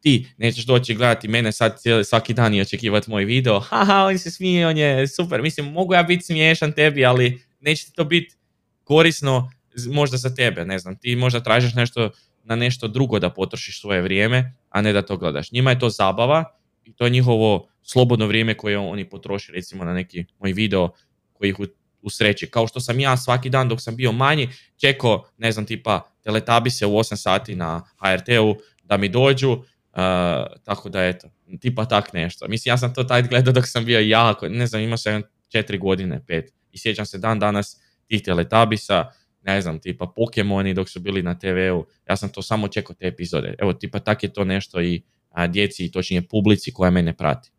[0.00, 4.18] ti nećeš doći gledati mene sad cijeli, svaki dan i očekivati moj video, haha, on
[4.18, 8.34] se smije, on je super, mislim, mogu ja biti smiješan tebi, ali neće to biti
[8.84, 9.50] korisno
[9.92, 12.10] možda za tebe, ne znam, ti možda tražiš nešto
[12.44, 15.52] na nešto drugo da potrošiš svoje vrijeme, a ne da to gledaš.
[15.52, 19.94] Njima je to zabava i to je njihovo slobodno vrijeme koje oni potroši recimo na
[19.94, 20.88] neki moj video
[21.32, 21.56] koji ih
[22.02, 22.50] usreći.
[22.50, 26.86] Kao što sam ja svaki dan dok sam bio manji čekao, ne znam, tipa teletabise
[26.86, 29.58] u 8 sati na HRT-u da mi dođu
[30.64, 31.28] tako da eto,
[31.60, 32.48] tipa tak nešto.
[32.48, 35.78] Mislim, ja sam to taj gledao dok sam bio jako, ne znam, imao sam četiri
[35.78, 36.52] godine, pet.
[36.72, 39.04] I sjećam se dan danas tih teletabisa,
[39.42, 43.06] ne znam, tipa Pokemoni dok su bili na TV-u, ja sam to samo čekao te
[43.06, 43.54] epizode.
[43.58, 45.02] Evo, tipa tak je to nešto i
[45.36, 47.50] a, djeci točnije publici koja mene prati.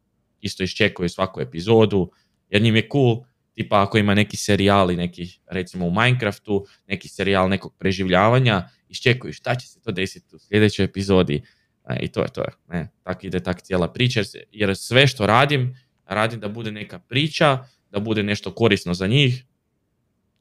[0.41, 2.11] Isto iščekuju svaku epizodu,
[2.49, 7.49] jer njim je cool, tipa ako ima neki serijali, neki recimo u Minecraftu, neki serijal
[7.49, 11.41] nekog preživljavanja, iščekuju šta će se to desiti u sljedećoj epizodi,
[11.89, 12.43] E, I to je to.
[12.67, 14.21] Ne, tak ide tak cijela priča.
[14.51, 19.45] Jer sve što radim, radim da bude neka priča, da bude nešto korisno za njih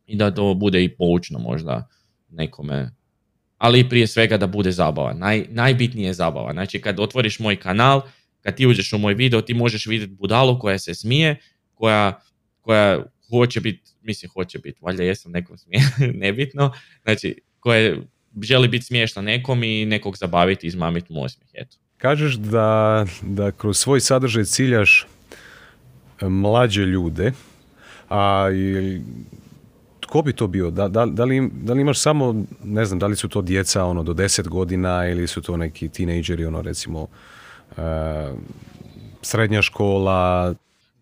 [0.06, 1.88] i da to bude i poučno možda
[2.28, 2.90] nekome.
[3.58, 5.12] Ali prije svega da bude zabava.
[5.14, 6.52] Naj, najbitnije je zabava.
[6.52, 8.02] Znači kad otvoriš moj kanal,
[8.42, 11.36] kad ti uđeš u moj video, ti možeš vidjeti budalu koja se smije,
[11.74, 12.20] koja,
[12.60, 15.82] koja hoće biti, mislim hoće biti, valjda jesam nekom smije,
[16.24, 17.96] nebitno, znači koja
[18.42, 21.50] želi biti smiješna nekom i nekog zabaviti i izmamiti mu osmijeh.
[21.54, 21.76] Eto.
[21.96, 25.06] Kažeš da, da kroz svoj sadržaj ciljaš
[26.20, 27.32] e, mlađe ljude,
[28.08, 28.48] a
[30.06, 30.70] tko bi to bio?
[30.70, 33.84] Da, da, da, li, da li imaš samo, ne znam, da li su to djeca
[33.84, 37.76] ono do 10 godina ili su to neki tinejdžeri, ono recimo uh,
[39.22, 40.54] srednja škola?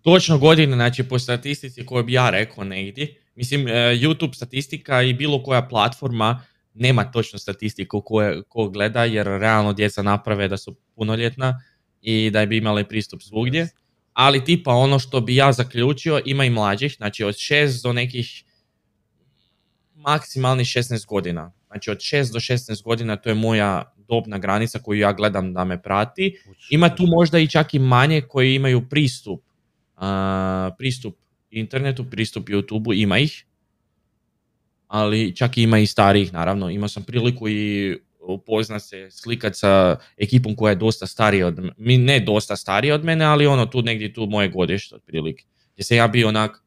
[0.02, 5.14] Točno godine, znači po statistici koju bi ja rekao negdje, mislim e, YouTube statistika i
[5.14, 10.74] bilo koja platforma nema točno statistiku koje, ko gleda jer realno djeca naprave da su
[10.96, 11.60] punoljetna
[12.02, 13.68] i da bi imali pristup svugdje.
[14.12, 18.44] Ali tipa ono što bi ja zaključio ima i mlađih, znači od 6 do nekih
[20.06, 21.52] maksimalnih 16 godina.
[21.66, 25.64] Znači od 6 do 16 godina to je moja dobna granica koju ja gledam da
[25.64, 26.38] me prati.
[26.70, 29.42] Ima tu možda i čak i manje koji imaju pristup,
[30.78, 31.16] pristup
[31.50, 33.44] internetu, pristup YouTube, ima ih.
[34.86, 36.70] Ali čak ima i starijih, naravno.
[36.70, 42.04] Imao sam priliku i upozna se, slikat sa ekipom koja je dosta starija od mene,
[42.04, 45.44] ne dosta starija od mene, ali ono tu negdje tu moje godište otprilike.
[45.74, 46.63] Gdje sam ja bio onak,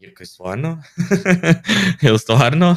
[0.00, 0.82] je kaj stvarno?
[2.02, 2.76] Jel stvarno?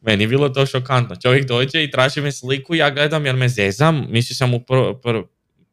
[0.00, 1.16] Meni je bilo to šokantno.
[1.16, 4.60] Čovjek dođe i traži me sliku, ja gledam jer me zezam, mislio sam u
[5.02, 5.22] pr,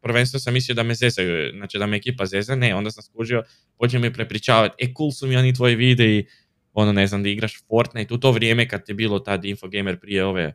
[0.01, 3.43] prvenstveno sam mislio da me zezaju, znači da me ekipa zeza, ne, onda sam skužio,
[3.77, 6.25] počeo mi prepričavati, e cool su mi oni tvoji videi,
[6.73, 10.25] ono ne znam da igraš Fortnite, u to vrijeme kad je bilo tad Infogamer prije
[10.25, 10.53] ove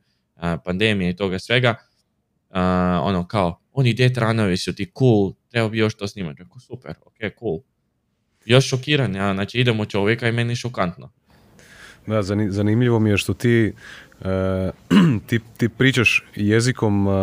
[0.64, 1.74] pandemije i toga svega,
[3.02, 6.42] ono kao, oni death ranovi su ti cool, treba bi još to snimati.
[6.66, 7.59] Super, ok, cool.
[8.48, 11.11] Još šokiran, ja, znači idemo čovjeka i meni šokantno.
[12.06, 13.72] Da, zanimljivo mi je što ti,
[14.20, 14.70] e,
[15.26, 17.14] ti, ti pričaš jezikom uh,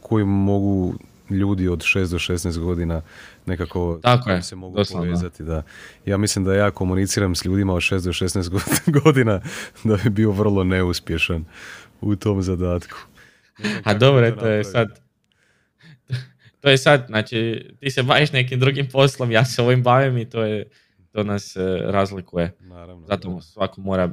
[0.00, 0.94] koji mogu
[1.30, 3.02] ljudi od 6 do 16 godina
[3.46, 5.42] nekako Tako je, se mogu povezati.
[5.42, 5.62] Da.
[6.06, 8.60] Ja mislim da ja komuniciram s ljudima od 6 do 16
[9.02, 9.40] godina
[9.84, 11.44] da bi bio vrlo neuspješan
[12.00, 12.98] u tom zadatku.
[13.84, 15.00] A dobro, to je sad,
[16.60, 20.30] to je sad, znači ti se baviš nekim drugim poslom, ja se ovim bavim i
[20.30, 20.70] to je,
[21.12, 22.56] to nas e, razlikuje.
[22.60, 23.06] Naravno.
[23.06, 24.10] Zato svako mora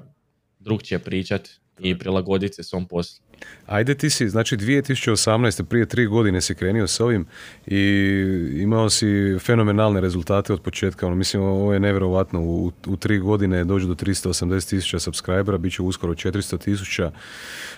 [0.60, 3.25] drugčije pričati i prilagoditi se svom poslu.
[3.66, 5.64] Ajde ti si, znači 2018.
[5.64, 7.26] prije tri godine si krenio s ovim
[7.68, 7.80] i
[8.56, 11.08] imao si fenomenalne rezultate od početka.
[11.08, 12.42] Ono, mislim, ovo je nevjerovatno.
[12.42, 17.12] U, u tri godine dođu do 380 tisuća subscribera, bit će uskoro 400 tisuća.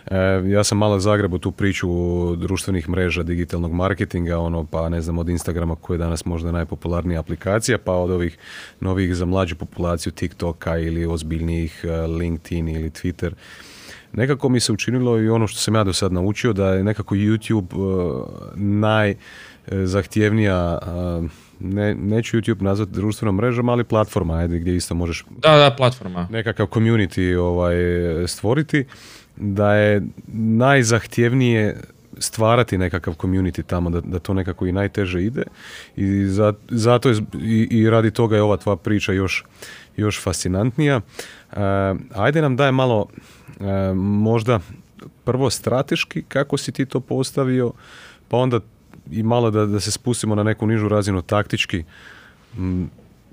[0.05, 0.15] E,
[0.45, 1.87] ja sam malo Zagrebu tu priču
[2.35, 7.19] društvenih mreža, digitalnog marketinga, ono, pa ne znam, od Instagrama koja je danas možda najpopularnija
[7.19, 8.37] aplikacija, pa od ovih
[8.79, 13.31] novih za mlađu populaciju TikToka ili ozbiljnijih e, LinkedIn ili Twitter
[14.13, 17.15] nekako mi se učinilo i ono što sam ja do sad naučio da je nekako
[17.15, 20.87] YouTube uh, najzahtjevnija uh,
[21.59, 26.27] ne, neću YouTube nazvati društvenom mrežom, ali platforma ajde, gdje isto možeš da, da, platforma.
[26.31, 27.75] nekakav community ovaj,
[28.27, 28.85] stvoriti,
[29.35, 30.01] da je
[30.33, 31.81] najzahtjevnije
[32.19, 35.43] stvarati nekakav community tamo, da, da to nekako i najteže ide
[35.95, 39.45] i za, zato je, i, i radi toga je ova tva priča još,
[39.97, 41.01] još fascinantnija.
[41.51, 41.57] Uh,
[42.15, 43.36] ajde nam daj malo E,
[43.95, 44.59] možda
[45.23, 47.71] prvo strateški kako si ti to postavio,
[48.27, 48.59] pa onda
[49.11, 51.83] i malo da, da se spustimo na neku nižu razinu taktički.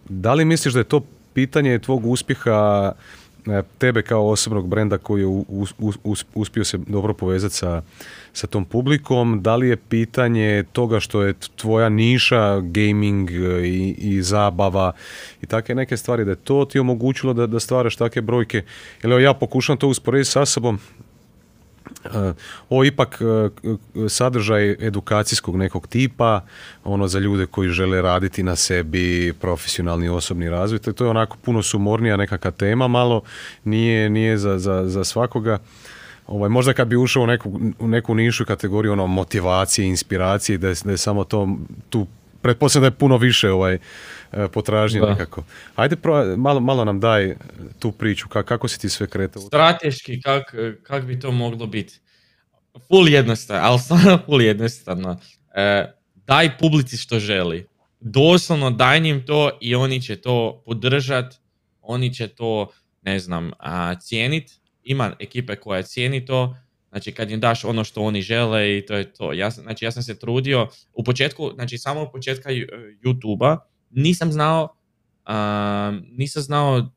[0.09, 1.01] Da li misliš da je to
[1.35, 2.99] pitanje tvog uspjeha e,
[3.79, 5.45] tebe kao osobnog brenda koji je
[6.35, 7.83] uspio se dobro povezati sa,
[8.33, 13.95] sa tom publikom, da li je pitanje toga što je tvoja niša gaming e, i,
[13.99, 14.93] i zabava
[15.43, 18.63] i takve neke stvari, da je to ti omogućilo da, da stvaraš takve brojke.
[19.03, 20.79] Jer ja pokušam to usporediti sa sobom,
[22.69, 26.41] ovo ipak e, sadržaj edukacijskog nekog tipa,
[26.85, 31.63] ono za ljude koji žele raditi na sebi, profesionalni osobni razvoj, to je onako puno
[31.63, 33.23] sumornija nekakva tema, malo
[33.65, 35.59] nije, nije za, za, za svakoga.
[36.27, 40.69] Ovaj, možda kad bi ušao u neku, u neku nišu kategoriju ono, motivacije, inspiracije, da
[40.69, 41.49] je, da je samo to
[41.91, 42.07] tu
[42.45, 43.79] pretpostavljam da je puno više ovaj
[44.37, 45.45] e, potražnje nekako.
[45.75, 45.97] Ajde
[46.37, 47.37] malo, malo nam daj
[47.79, 49.43] tu priču, kako, kako si ti sve kretao?
[49.43, 52.01] Strateški, kak, kak bi to moglo biti?
[52.89, 55.21] Full jednostavno, ali stvarno full jednostavno.
[55.55, 57.67] E, daj publici što želi.
[58.01, 61.35] Doslovno daj njim to i oni će to podržat,
[61.81, 62.71] oni će to,
[63.03, 63.51] ne znam,
[64.01, 64.51] cijenit.
[64.85, 66.55] Ima ekipe koja cijeni to,
[66.95, 69.33] Znači kad im daš ono što oni žele i to je to.
[69.33, 72.51] Ja, znači ja sam se trudio u početku, znači samo u početka
[73.05, 73.59] YouTube-a
[73.95, 74.69] nisam znao
[75.29, 76.91] uh, nisam znao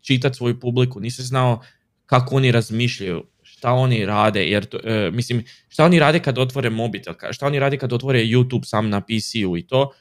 [0.00, 1.60] čitati svoju publiku, nisam znao
[2.06, 6.70] kako oni razmišljaju, šta oni rade, jer to, uh, mislim, šta oni rade kad otvore
[6.70, 9.92] mobitel, šta oni rade kad otvore YouTube sam na PC-u i to,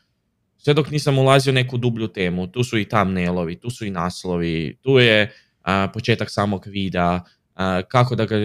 [0.57, 4.77] sve dok nisam ulazio neku dublju temu, tu su i thumbnailovi, tu su i naslovi,
[4.81, 7.19] tu je uh, početak samog videa,
[7.87, 8.35] kako da ga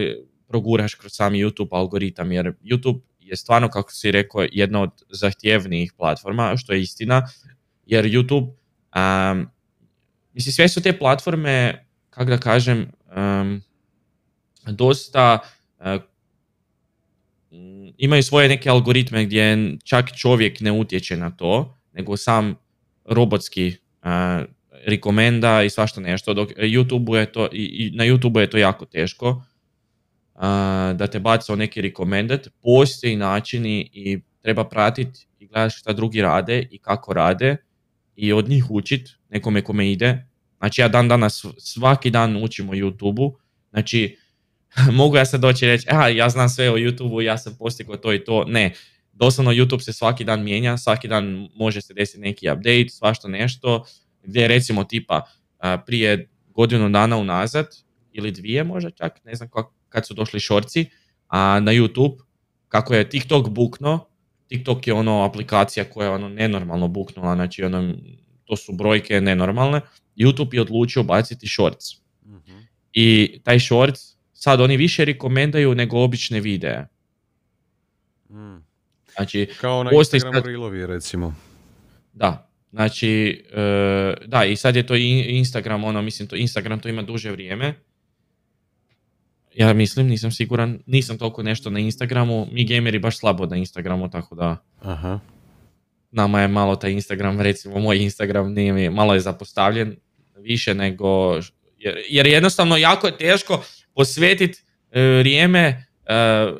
[0.49, 5.93] proguraš kroz sami YouTube algoritam, jer YouTube je stvarno, kako si rekao, jedna od zahtjevnijih
[5.97, 7.23] platforma, što je istina,
[7.87, 8.53] jer YouTube,
[8.97, 9.49] um,
[10.33, 13.63] mislim, sve su te platforme, kako da kažem, um,
[14.67, 15.39] dosta
[15.79, 16.03] uh,
[17.97, 22.55] imaju svoje neke algoritme gdje čak čovjek ne utječe na to, nego sam
[23.05, 24.45] robotski uh,
[24.87, 29.43] rekomenda i svašta nešto, dok YouTube je to, i, na YouTube je to jako teško,
[30.95, 36.23] da te baca u neki recommended, postoji načini i treba pratiti i gledati šta drugi
[36.23, 37.57] rade i kako rade
[38.17, 40.27] i od njih učit nekome kome ide.
[40.59, 43.39] Znači ja dan danas svaki dan učim o YouTube-u,
[43.71, 44.17] znači
[44.93, 47.97] mogu ja sad doći i reći, aha, ja znam sve o YouTube-u, ja sam postigao
[47.97, 48.45] to i to.
[48.45, 48.75] Ne,
[49.13, 53.85] doslovno YouTube se svaki dan mijenja, svaki dan može se desiti neki update, svašta nešto,
[54.23, 55.23] gdje recimo tipa
[55.87, 57.67] prije godinu dana unazad,
[58.13, 59.49] ili dvije možda čak, ne znam
[59.89, 60.87] kad su došli šorci,
[61.29, 62.17] a na YouTube,
[62.69, 64.07] kako je TikTok bukno,
[64.49, 67.95] TikTok je ono aplikacija koja je ono nenormalno buknula, znači ono,
[68.45, 69.81] to su brojke nenormalne,
[70.17, 71.85] YouTube je odlučio baciti shorts.
[72.27, 72.59] Mhm.
[72.93, 76.87] I taj shorts sad oni više rekomendaju nego obične videe.
[78.31, 78.57] Mm.
[79.17, 80.47] Znači, Kao na Instagramu sad...
[80.47, 81.35] Reelovi, recimo.
[82.13, 87.03] Da, znači, e, da, i sad je to Instagram, ono, mislim, to Instagram to ima
[87.03, 87.75] duže vrijeme.
[89.55, 94.11] Ja mislim, nisam siguran, nisam toliko nešto na Instagramu, mi gameri baš slabo na Instagramu,
[94.11, 94.57] tako da...
[94.81, 95.21] Aha.
[96.11, 99.97] Nama je malo taj Instagram, recimo moj Instagram nije mi, malo je zapostavljen
[100.37, 101.41] više nego,
[101.79, 103.65] jer, jer jednostavno jako je teško
[103.95, 105.85] posvetiti e, vrijeme e,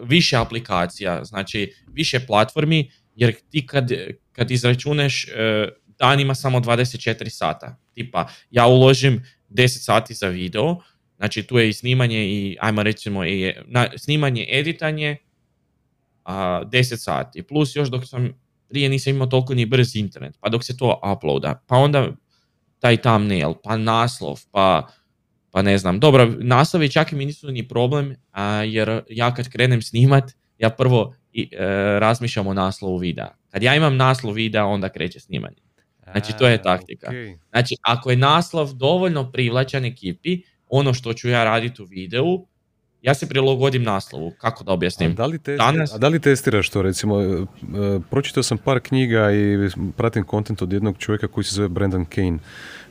[0.03, 3.91] više aplikacija, znači više platformi, jer ti kad,
[4.33, 7.77] kad izračuneš e, dan ima samo 24 sata.
[7.95, 10.77] Tipa, ja uložim 10 sati za video,
[11.25, 15.17] znači tu je i snimanje i, ajmo recimo, i, na, snimanje, editanje,
[16.25, 17.43] a, 10 sati.
[17.43, 18.33] Plus još dok sam,
[18.69, 22.13] prije nisam imao toliko ni brz internet, pa dok se to uploada, pa onda
[22.79, 24.89] taj thumbnail, pa naslov, pa
[25.51, 29.49] pa ne znam, dobro, naslovi čak i mi nisu ni problem, a, jer ja kad
[29.49, 31.67] krenem snimat, ja prvo i, e,
[31.99, 33.29] razmišljam o naslovu videa.
[33.51, 35.57] Kad ja imam naslov videa, onda kreće snimanje.
[36.13, 37.13] Znači, to je taktika.
[37.51, 40.43] Znači, ako je naslov dovoljno privlačan ekipi,
[40.79, 42.47] ono što ću ja raditi u videu,
[43.03, 45.11] ja se prilagodim naslovu, kako da objasnim.
[45.11, 45.95] A da li, Danas...
[45.95, 47.45] a da li testiraš to, recimo, e,
[48.11, 52.39] pročitao sam par knjiga i pratim kontent od jednog čovjeka koji se zove Brendan Kane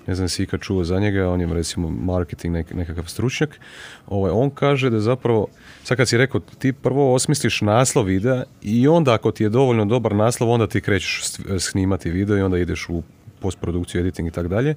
[0.08, 3.60] ne znam si ikad čuo za njega, on je recimo marketing nek, nekakav stručnjak,
[4.08, 5.48] ovaj, on kaže da zapravo,
[5.84, 9.86] sad kad si rekao, ti prvo osmisliš naslov videa i onda ako ti je dovoljno
[9.86, 11.24] dobar naslov, onda ti krećeš
[11.60, 13.04] snimati video i onda ideš u
[13.40, 14.76] postprodukciju, editing i tako dalje.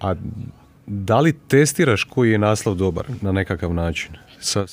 [0.00, 0.14] A
[0.86, 4.10] da li testiraš koji je naslov dobar na nekakav način?
[4.40, 4.66] Sa,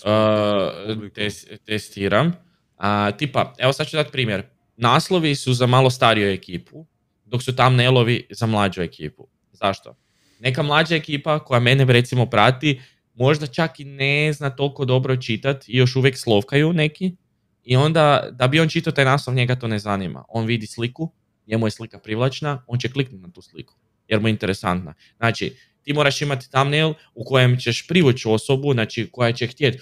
[1.66, 2.34] testiram.
[2.78, 4.44] A, tipa, evo sad ću dati primjer.
[4.78, 6.86] Naslovi su za malo stariju ekipu,
[7.26, 9.28] dok su tam nelovi za mlađu ekipu.
[9.52, 9.96] Zašto?
[10.40, 12.82] Neka mlađa ekipa koja mene recimo prati,
[13.14, 17.16] možda čak i ne zna toliko dobro čitati i još uvijek slovkaju neki.
[17.64, 20.26] I onda da bi on čitao taj naslov, njega to ne zanima.
[20.30, 21.12] On vidi sliku,
[21.48, 23.76] njemu je slika privlačna, on će kliknuti na tu sliku
[24.10, 24.94] jer mu je interesantna.
[25.18, 29.80] Znači, ti moraš imati thumbnail u kojem ćeš privući osobu, znači koja će htjeti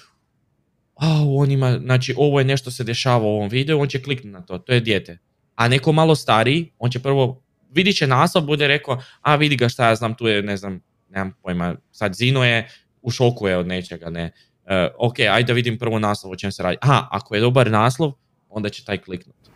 [0.97, 4.27] a on ima, znači ovo je nešto se dešava u ovom videu, on će kliknuti
[4.27, 5.17] na to, to je dijete.
[5.55, 9.69] A neko malo stariji, on će prvo vidit će naslov, bude rekao, a vidi ga
[9.69, 10.79] šta ja znam, tu je, ne znam,
[11.09, 12.67] nemam pojma, sad Zino je,
[13.01, 14.31] u šoku je od nečega, ne.
[14.63, 14.71] Uh,
[15.09, 16.77] ok, ajde da vidim prvo naslov o čem se radi.
[16.81, 18.11] Aha, ako je dobar naslov,
[18.49, 19.49] onda će taj kliknuti.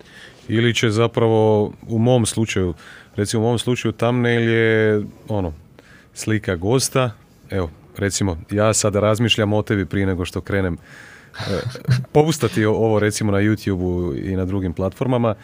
[0.48, 2.74] Ili će zapravo, u mom slučaju,
[3.16, 5.54] recimo u mom slučaju thumbnail je, ono,
[6.14, 7.12] slika gosta,
[7.50, 11.40] evo, recimo, ja sada razmišljam o tebi prije nego što krenem e,
[12.12, 15.36] postati ovo recimo na YouTube i na drugim platformama.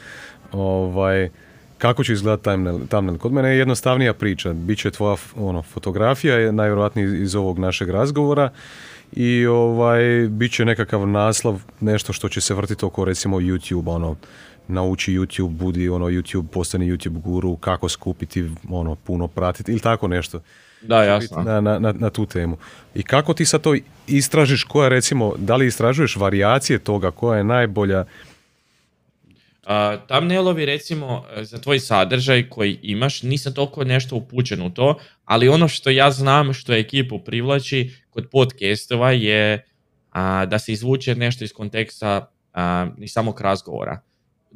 [0.52, 1.30] Ovaj,
[1.78, 2.44] kako će izgledati
[2.90, 4.54] thumbnail, Kod mene je jednostavnija priča.
[4.54, 8.50] Biće tvoja ono, fotografija, najvjerojatnije iz ovog našeg razgovora
[9.12, 14.16] i ovaj, bit će nekakav naslov, nešto što će se vrtiti oko recimo YouTube, ono,
[14.68, 20.08] nauči YouTube, budi ono YouTube, postani YouTube guru, kako skupiti, ono, puno pratiti ili tako
[20.08, 20.42] nešto.
[20.82, 21.44] Da, jasno.
[21.44, 22.58] Na, na, na, tu temu.
[22.96, 23.76] I kako ti sad to
[24.08, 28.06] istražiš, koja recimo, da li istražuješ varijacije toga, koja je najbolja,
[29.68, 29.74] Uh,
[30.08, 35.68] thumbnailovi recimo za tvoj sadržaj koji imaš, nisam toliko nešto upućen u to, ali ono
[35.68, 39.66] što ja znam što ekipu privlači kod podcastova je
[40.48, 44.02] da se izvuče nešto iz konteksta uh, i samog razgovora,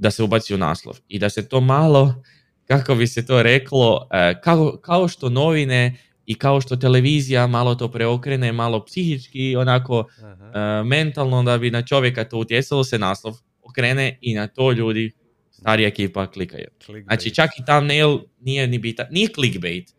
[0.01, 2.23] da se ubaci u naslov i da se to malo,
[2.67, 7.75] kako bi se to reklo, e, kao, kao što novine i kao što televizija malo
[7.75, 13.37] to preokrene, malo psihički, onako e, mentalno da bi na čovjeka to utjecalo se naslov
[13.61, 15.11] okrene i na to ljudi,
[15.51, 16.67] starija ekipa klikaju.
[17.03, 19.89] Znači čak i thumbnail nije ni bitan, nije clickbait.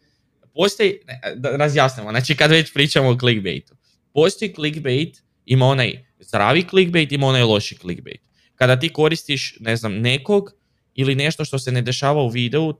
[0.54, 0.98] Postoji,
[1.36, 3.74] da razjasnimo, znači kad već pričamo o clickbaitu.
[4.14, 8.31] Postoji clickbait, ima onaj zdravi clickbait, ima onaj loši clickbait.
[8.62, 10.52] Kada ti koristiš, ne znam, nekog
[10.94, 12.76] ili nešto što se ne dešava u videu, uh,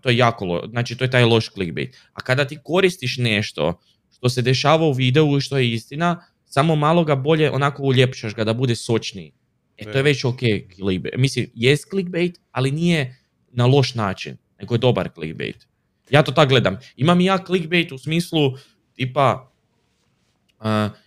[0.00, 1.96] to je jako lo, znači to je taj loš clickbait.
[2.12, 3.80] A kada ti koristiš nešto
[4.12, 8.34] što se dešava u videu i što je istina, samo malo ga bolje onako uljepšaš
[8.34, 9.32] ga da bude sočniji.
[9.76, 10.40] E, to je već ok
[10.74, 11.14] clickbait.
[11.16, 13.16] Mislim, jest clickbait, ali nije
[13.50, 15.66] na loš način, nego je dobar clickbait.
[16.10, 16.76] Ja to tako gledam.
[16.96, 18.52] Imam i ja clickbait u smislu
[18.94, 19.52] tipa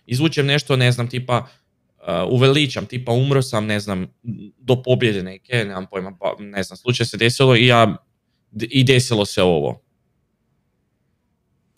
[0.06, 1.46] izvučem nešto, ne znam, tipa
[2.30, 4.06] uveličam, tipa umro sam, ne znam,
[4.58, 7.96] do pobjede neke, nemam pojma, pa, ne znam, slučaj se desilo i ja,
[8.60, 9.80] i desilo se ovo.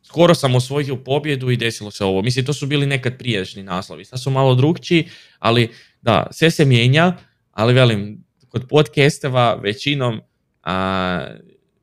[0.03, 2.23] Skoro sam osvojio pobjedu i desilo se ovo.
[2.23, 4.05] Mislim, to su bili nekad prijašnji naslovi.
[4.05, 5.09] Sad su malo drugčiji,
[5.39, 5.71] ali
[6.03, 7.17] da, sve se mijenja,
[7.51, 10.21] ali velim, kod podcasteva većinom
[10.63, 11.37] a,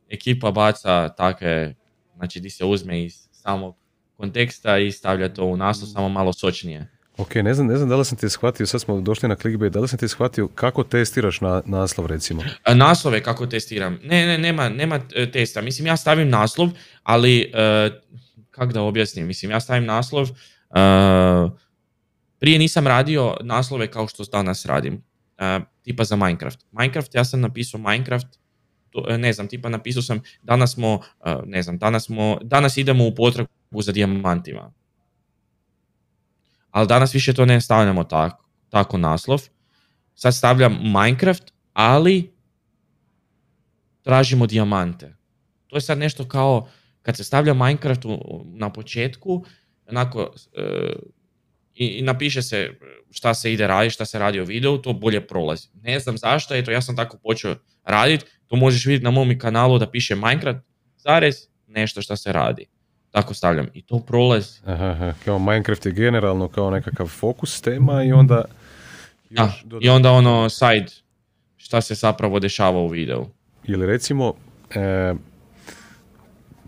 [0.09, 1.75] ekipa baca takve,
[2.15, 3.75] znači di se uzme iz samog
[4.17, 6.92] konteksta i stavlja to u naslov samo malo sočnije.
[7.17, 9.73] Ok, ne znam, ne znam da li sam ti shvatio, sad smo došli na clickbait,
[9.73, 12.43] da li sam ti shvatio kako testiraš na, naslov recimo?
[12.75, 13.99] Naslove kako testiram?
[14.03, 15.61] Ne, ne, nema, nema e, testa.
[15.61, 16.69] Mislim, ja stavim naslov,
[17.03, 17.93] ali uh,
[18.51, 19.27] kak da objasnim?
[19.27, 21.51] Mislim, ja stavim naslov, uh,
[22.39, 25.03] prije nisam radio naslove kao što danas radim,
[25.83, 26.59] tipa za Minecraft.
[26.71, 28.27] Minecraft, ja sam napisao Minecraft,
[28.89, 30.99] to, ne znam, tipa napisao sam, danas smo,
[31.45, 33.49] ne znam, danas smo, danas idemo u potragu
[33.81, 34.71] za dijamantima
[36.73, 39.41] ali danas više to ne stavljamo tako, tako naslov.
[40.15, 41.43] Sad stavljam Minecraft,
[41.73, 42.33] ali
[44.01, 45.15] tražimo dijamante.
[45.67, 46.67] To je sad nešto kao,
[47.01, 48.01] kad se stavlja Minecraft
[48.45, 49.45] na početku,
[49.89, 50.93] onako, e,
[51.73, 52.79] i, napiše se
[53.11, 55.67] šta se ide raditi, šta se radi u videu, to bolje prolazi.
[55.73, 59.79] Ne znam zašto, eto ja sam tako počeo raditi, to možeš vidjeti na mom kanalu
[59.79, 60.59] da piše Minecraft,
[60.97, 61.35] zarez,
[61.67, 62.72] nešto šta se radi
[63.13, 63.67] tako stavljam.
[63.73, 64.59] I to prolazi.
[64.65, 68.45] Aha, kao Minecraft je generalno kao nekakav fokus tema i onda...
[69.29, 70.85] Da, i onda ono side,
[71.57, 73.25] šta se zapravo dešava u videu.
[73.63, 74.33] Ili recimo,
[74.75, 75.13] e,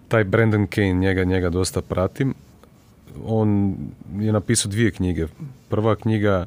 [0.08, 2.34] taj Brandon Kane, njega, njega dosta pratim,
[3.26, 3.78] on
[4.20, 5.28] je napisao dvije knjige.
[5.70, 6.46] Prva knjiga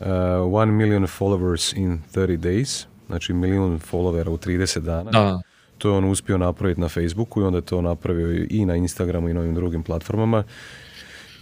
[0.00, 0.06] uh,
[0.52, 5.10] One Million Followers in 30 Days, znači milijun followera u 30 dana.
[5.10, 5.40] Da
[5.78, 9.28] to je on uspio napraviti na Facebooku i onda je to napravio i na Instagramu
[9.28, 10.44] i na ovim drugim platformama.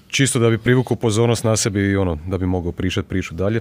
[0.09, 3.61] Čisto da bi privukao pozornost na sebi i ono, da bi mogao pričati priču dalje.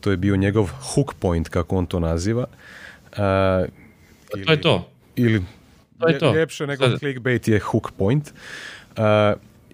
[0.00, 2.46] To je bio njegov hook point, kako on to naziva.
[3.12, 3.18] Uh,
[4.36, 4.88] ili, to je to.
[5.16, 5.42] Ili
[5.98, 6.34] to je to.
[6.34, 6.98] ljepše nego Sad...
[6.98, 8.32] clickbait je hook point.
[8.96, 9.02] Uh,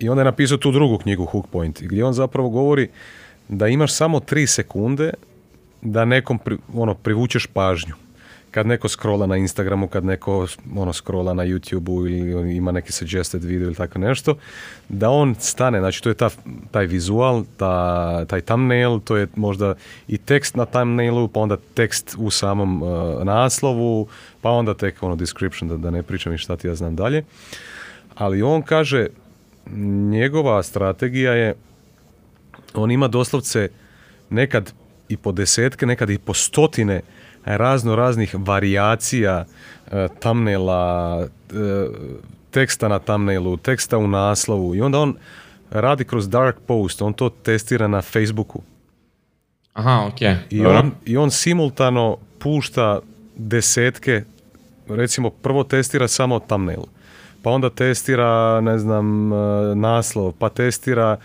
[0.01, 2.89] I onda je napisao tu drugu knjigu Hook Point, gdje on zapravo govori
[3.49, 5.13] da imaš samo tri sekunde
[5.83, 7.95] da nekom pri, ono, privučeš pažnju
[8.59, 10.47] kad neko scrolla na Instagramu, kad neko
[10.77, 14.35] ono, scrolla na YouTubeu ili ima neki suggested video ili tako nešto,
[14.89, 16.31] da on stane, znači to je ta,
[16.71, 19.75] taj vizual, ta, taj thumbnail, to je možda
[20.09, 24.09] i tekst na thumbnailu, pa onda tekst u samom uh, naslovu,
[24.41, 27.23] pa onda tek ono description, da, da ne pričam i šta ti ja znam dalje.
[28.15, 29.07] Ali on kaže,
[30.11, 31.55] njegova strategija je,
[32.75, 33.69] on ima doslovce
[34.31, 34.73] nekad
[35.09, 37.01] i po desetke, nekad i po stotine
[37.57, 39.45] razno raznih varijacija
[39.93, 41.89] e, thumbnaila, e,
[42.51, 45.15] teksta na thumbnailu, teksta u naslovu i onda on
[45.71, 48.63] radi kroz dark post, on to testira na Facebooku.
[49.73, 50.23] Aha, ok.
[50.51, 53.01] I on, I on simultano pušta
[53.37, 54.25] desetke,
[54.89, 56.83] recimo prvo testira samo thumbnail,
[57.43, 59.37] pa onda testira, ne znam, e,
[59.75, 61.17] naslov, pa testira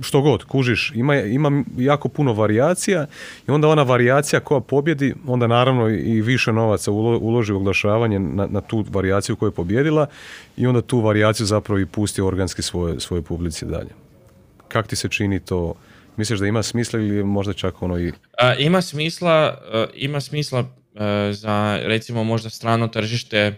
[0.00, 3.06] što god, kužiš, ima, ima jako puno varijacija
[3.48, 8.46] i onda ona varijacija koja pobjedi, onda naravno i više novaca uloži u oglašavanje na,
[8.46, 10.06] na tu varijaciju koja je pobjedila
[10.56, 13.90] i onda tu varijaciju zapravo i pusti organski svoje, svoje publici dalje.
[14.68, 15.74] Kak ti se čini to?
[16.16, 18.12] Misliš da ima smisla ili možda čak ono i...
[18.58, 19.58] ima smisla,
[19.94, 20.64] ima smisla
[21.32, 23.54] za recimo možda strano tržište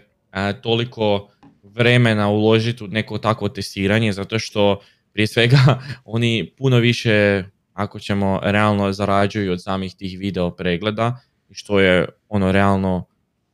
[0.61, 1.29] toliko
[1.63, 4.79] vremena uložiti u neko takvo testiranje zato što
[5.13, 7.43] prije svega oni puno više
[7.73, 11.19] ako ćemo realno zarađuju od samih tih video pregleda
[11.51, 13.05] što je ono realno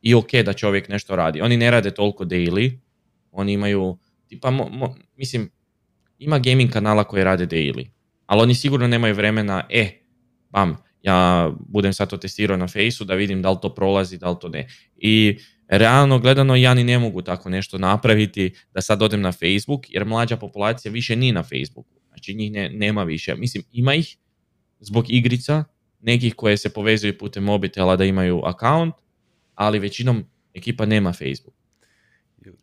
[0.01, 1.41] i ok da čovjek nešto radi.
[1.41, 2.79] Oni ne rade toliko daily,
[3.31, 3.97] oni imaju,
[4.27, 5.51] tipa, mo, mislim,
[6.19, 7.87] ima gaming kanala koji rade daily,
[8.25, 10.01] ali oni sigurno nemaju vremena, e,
[10.49, 14.29] bam, ja budem sad to testirao na fejsu da vidim da li to prolazi, da
[14.29, 14.67] li to ne.
[14.95, 15.37] I
[15.69, 20.05] realno gledano ja ni ne mogu tako nešto napraviti da sad odem na Facebook jer
[20.05, 21.99] mlađa populacija više nije na Facebooku.
[22.07, 23.35] Znači njih ne, nema više.
[23.35, 24.17] Mislim ima ih
[24.79, 25.63] zbog igrica,
[25.99, 28.95] nekih koje se povezuju putem mobitela da imaju account,
[29.55, 31.55] ali većinom ekipa nema Facebook.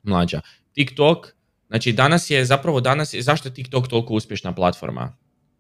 [0.03, 0.41] Mlađa.
[0.73, 1.27] TikTok,
[1.69, 5.17] znači danas je, zapravo danas je, zašto je TikTok toliko uspješna platforma?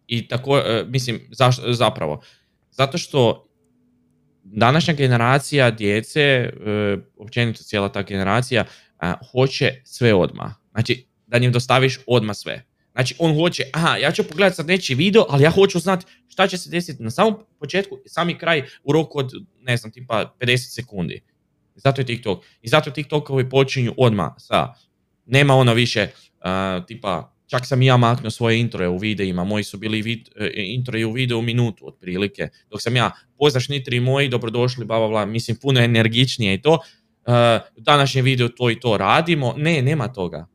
[0.06, 2.22] I tako, e, mislim, zašto, zapravo,
[2.70, 3.45] zato što
[4.52, 6.50] današnja generacija djece, e,
[7.16, 8.64] općenito cijela ta generacija,
[9.32, 10.52] hoće sve odmah.
[10.70, 12.64] Znači, da njim dostaviš odmah sve.
[12.92, 16.46] Znači, on hoće, aha, ja ću pogledati sad nečiji video, ali ja hoću znati šta
[16.46, 19.30] će se desiti na samom početku i sami kraj u roku od,
[19.60, 21.22] ne znam, tipa 50 sekundi.
[21.74, 22.44] Zato je TikTok.
[22.62, 24.74] I zato TikTokovi počinju odmah sa,
[25.26, 26.08] nema ono više,
[26.86, 30.50] tipa, čak sam i ja maknuo svoje introje u videima, moji su bili vid, e,
[30.54, 35.56] intro u videu minutu otprilike, dok sam ja, pozdrav šnitri moji, dobrodošli, bla, bla, mislim
[35.56, 37.34] puno energičnije i to, uh,
[37.76, 40.46] današnjem videu to i to radimo, ne, nema toga.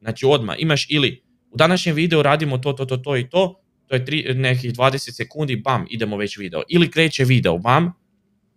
[0.00, 3.94] Znači odmah, imaš ili u današnjem videu radimo to, to, to, to i to, to
[3.94, 6.62] je tri, nekih 20 sekundi, bam, idemo već video.
[6.68, 7.92] Ili kreće video, bam,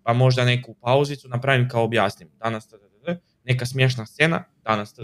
[0.03, 2.29] pa možda neku pauzicu napravim kao objasnim.
[2.39, 2.67] Danas
[3.43, 4.95] neka smiješna scena, danas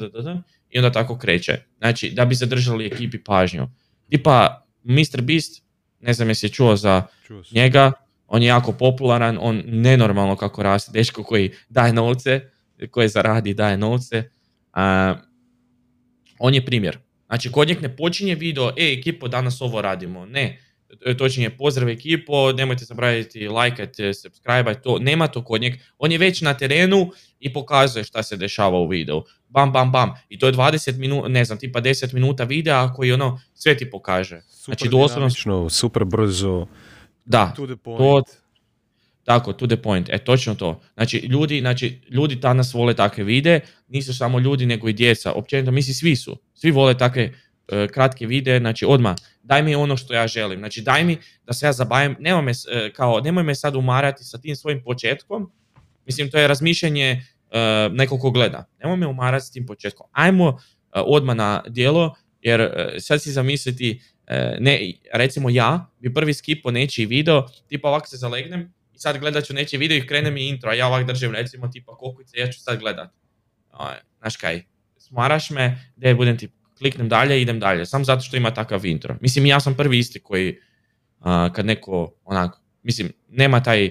[0.72, 1.57] i onda tako kreće.
[1.78, 3.67] Znači, da bi zadržali ekipi pažnju.
[4.09, 5.22] Tipa, Mr.
[5.22, 5.63] Beast,
[5.99, 7.03] ne znam jesi čuo za
[7.51, 7.91] njega,
[8.28, 12.41] on je jako popularan, on nenormalno kako raste, dečko koji daje novce,
[12.91, 14.30] koji zaradi daje novce.
[16.39, 16.97] on je primjer.
[17.28, 20.26] Znači, kod njeg ne počinje video, e, ekipo, danas ovo radimo.
[20.26, 20.59] Ne,
[21.17, 25.73] točnije, pozdrav ekipo, nemojte zaboraviti lajkati, subscribe to, nema to kod njeg.
[25.97, 29.23] On je već na terenu i pokazuje šta se dešava u videu.
[29.49, 30.13] Bam, bam, bam.
[30.29, 33.89] I to je 20 minuta, ne znam, tipa 10 minuta videa koji ono sve ti
[33.89, 34.41] pokaže.
[34.41, 35.69] Super znači, doslovno...
[35.69, 36.67] super brzo.
[37.25, 37.99] Da, to the point.
[37.99, 38.23] To,
[39.23, 40.09] tako, to the point.
[40.09, 40.81] E, točno to.
[40.93, 45.31] Znači, ljudi, znači, ljudi danas vole takve vide, nisu samo ljudi, nego i djeca.
[45.31, 46.37] Općenito, misli, svi su.
[46.53, 47.33] Svi vole takve
[47.93, 51.65] kratke videe, znači odmah daj mi ono što ja želim, znači daj mi da se
[51.65, 55.51] ja zabavim, nemoj me, e, kao, nemoj me sad umarati sa tim svojim početkom,
[56.05, 60.59] mislim to je razmišljanje uh, nekog ko gleda, nemoj me umarati s tim početkom, ajmo
[60.91, 62.69] odmah na djelo, jer
[62.99, 64.01] sad si zamisliti,
[64.59, 69.43] ne, recimo ja bi prvi skipo nečiji video, tipa ovako se zalegnem i sad gledat
[69.43, 72.51] ću nečiji video i krene mi intro, a ja ovak držim recimo tipa kokice, ja
[72.51, 73.09] ću sad gledat.
[74.19, 74.63] Znaš kaj,
[74.97, 76.49] smaraš me, da budem ti
[76.82, 79.15] kliknem dalje i idem dalje, samo zato što ima takav intro.
[79.21, 80.59] Mislim, ja sam prvi isti koji,
[81.53, 83.89] kad neko, onako, mislim, nema taj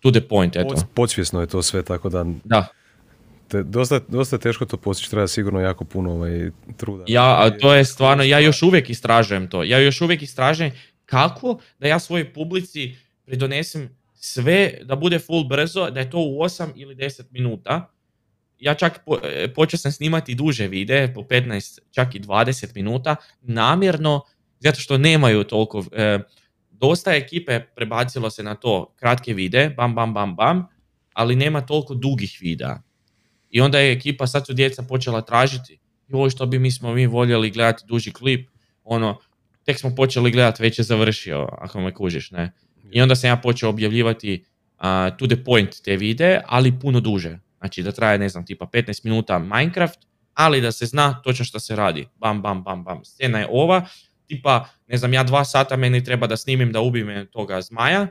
[0.00, 0.74] to the point, eto.
[0.94, 2.24] Podsvjesno je to sve, tako da...
[2.44, 2.66] Da.
[3.48, 7.04] Te, dosta, dosta teško to postići, treba sigurno jako puno ovaj, truda.
[7.06, 9.64] Ja, a to je stvarno, ja još uvijek istražujem to.
[9.64, 10.72] Ja još uvijek istražujem
[11.04, 16.38] kako da ja svojoj publici pridonesem sve da bude full brzo, da je to u
[16.38, 17.91] 8 ili 10 minuta,
[18.62, 24.20] ja čak e, počeo sam snimati duže videe, po 15, čak i 20 minuta, namjerno,
[24.60, 26.18] zato što nemaju toliko, e,
[26.70, 30.66] dosta ekipe prebacilo se na to kratke videe, bam, bam, bam, bam,
[31.12, 32.78] ali nema toliko dugih videa.
[33.50, 37.06] I onda je ekipa, sad su djeca počela tražiti, joj što bi mi smo mi
[37.06, 38.50] voljeli gledati duži klip,
[38.84, 39.18] ono,
[39.64, 42.52] tek smo počeli gledati, već je završio, ako me kužiš, ne.
[42.90, 44.44] I onda sam ja počeo objavljivati
[44.78, 47.38] uh, to the point te videe, ali puno duže.
[47.62, 49.98] Znači da traje, ne znam, tipa 15 minuta Minecraft,
[50.34, 52.08] ali da se zna točno što se radi.
[52.16, 53.04] Bam, bam, bam, bam.
[53.04, 53.86] Scena je ova,
[54.26, 58.06] tipa, ne znam, ja dva sata meni treba da snimim da ubijem toga zmaja,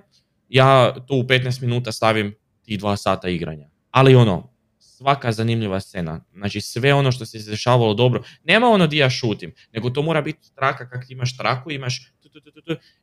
[0.49, 3.69] ja tu u 15 minuta stavim ti dva sata igranja.
[3.91, 6.23] Ali ono, svaka zanimljiva scena.
[6.33, 8.23] Znači sve ono što se dešavalo dobro.
[8.43, 12.11] Nema ono di ja šutim, nego to mora biti traka kak ti imaš traku, imaš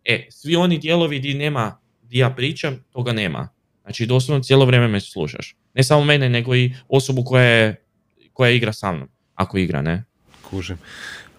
[0.05, 3.49] E, svi oni dijelovi di nema, di ja pričam, toga nema.
[3.89, 5.57] Znači doslovno cijelo vrijeme me slušaš.
[5.74, 7.76] Ne samo mene, nego i osobu koja, je,
[8.32, 10.05] koja igra sa mnom, ako igra, ne?
[10.51, 10.78] Kužim.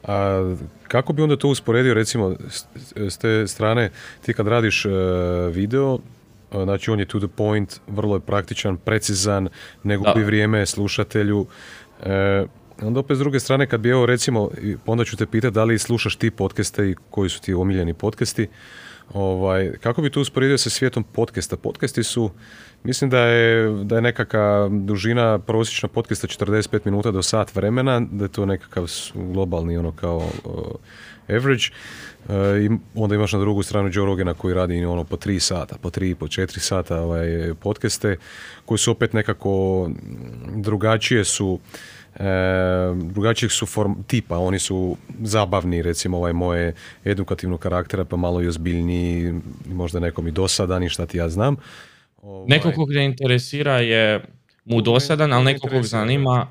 [0.03, 0.55] A
[0.87, 2.35] kako bi onda to usporedio recimo
[2.95, 3.89] s te strane,
[4.25, 4.89] ti kad radiš e,
[5.51, 5.99] video,
[6.51, 9.49] znači on je to the point, vrlo je praktičan, precizan,
[9.83, 11.47] ne gubi vrijeme slušatelju.
[12.03, 12.45] E,
[12.81, 14.49] onda opet s druge strane, kad bi evo recimo,
[14.85, 18.47] onda ću te pitati da li slušaš ti podcaste i koji su ti omiljeni podcasti,
[19.13, 21.57] ovaj, kako bi to usporedio sa svijetom podcasta?
[21.57, 22.31] Podcasti su,
[22.83, 28.25] mislim da je, da je nekakva dužina prosječna podcasta 45 minuta do sat vremena, da
[28.25, 30.53] je to nekakav globalni ono kao uh,
[31.29, 31.63] average.
[32.27, 35.75] Uh, I onda imaš na drugu stranu Joe Rogana koji radi ono po 3 sata,
[35.81, 38.17] po 3, po 4 sata ovaj, podcaste
[38.65, 39.89] koji su opet nekako
[40.55, 41.59] drugačije su
[42.95, 48.47] drugačijeg su form, tipa, oni su zabavni, recimo ovaj moje edukativnog karaktera, pa malo i
[48.47, 49.33] ozbiljniji,
[49.65, 51.55] možda nekom i dosadan i šta ti ja znam.
[52.21, 54.23] Ovaj, Neko kog ne interesira je
[54.65, 56.47] mu dosadan, ali neko kog zanima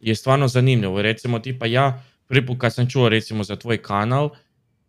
[0.00, 1.02] je stvarno zanimljivo.
[1.02, 4.30] Recimo, tipa ja, prvi put kad sam čuo recimo za tvoj kanal,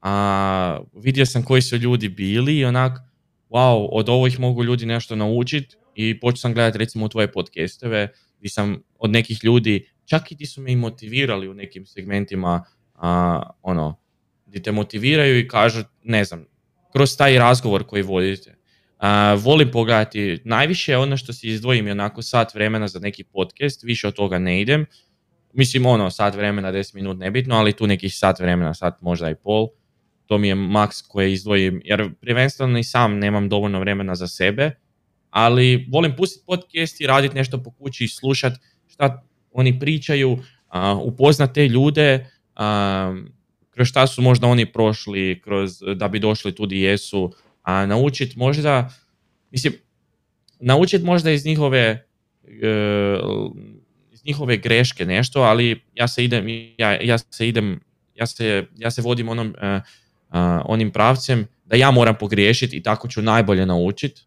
[0.02, 3.00] a, vidio sam koji su ljudi bili i onak,
[3.50, 8.08] wow, od ovih mogu ljudi nešto naučiti i počeo sam gledati recimo tvoje podcastove
[8.38, 12.64] gdje sam od nekih ljudi čak i ti su me i motivirali u nekim segmentima,
[12.96, 14.00] a, ono,
[14.46, 16.46] gdje te motiviraju i kažu, ne znam,
[16.94, 18.56] kroz taj razgovor koji vodite.
[18.98, 23.84] A, volim pogledati, najviše ono što si izdvojim je onako sat vremena za neki podcast,
[23.84, 24.86] više od toga ne idem.
[25.54, 29.36] Mislim, ono, sat vremena, 10 minut nebitno, ali tu nekih sat vremena, sat možda i
[29.36, 29.68] pol.
[30.26, 34.72] To mi je maks koje izdvojim, jer prvenstveno i sam nemam dovoljno vremena za sebe,
[35.30, 39.24] ali volim pustiti podcast i raditi nešto po kući i slušati šta
[39.54, 40.38] oni pričaju,
[41.04, 42.26] upoznat te ljude
[43.74, 47.34] kroz šta su možda oni prošli, kroz, da bi došli tu di jesu,
[47.64, 48.90] a naučit možda,
[49.52, 49.74] mislim,
[50.60, 52.06] naučit možda iz njihove,
[52.64, 53.18] e,
[54.12, 56.46] iz njihove greške nešto, ali ja se idem,
[56.78, 57.80] ja, ja se idem,
[58.16, 59.82] ja se, ja se vodim onom, e,
[60.66, 64.22] onim pravcem da ja moram pogriješiti i tako ću najbolje naučiti,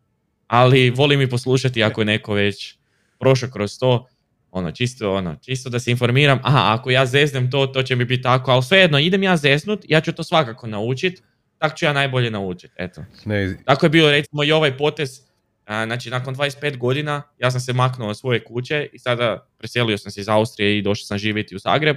[0.47, 2.77] ali volim i poslušati ako je neko već
[3.19, 4.07] prošao kroz to,
[4.51, 8.05] ono, čisto, ono, čisto da se informiram, aha, ako ja zeznem to, to će mi
[8.05, 11.23] biti tako, ali svejedno, idem ja zeznut, ja ću to svakako naučiti,
[11.59, 13.05] tako ću ja najbolje naučiti, eto.
[13.25, 13.59] Ne.
[13.65, 15.21] Tako je bio recimo i ovaj potez,
[15.67, 20.13] znači nakon 25 godina ja sam se maknuo od svoje kuće i sada preselio sam
[20.13, 21.97] se iz Austrije i došao sam živjeti u Zagreb,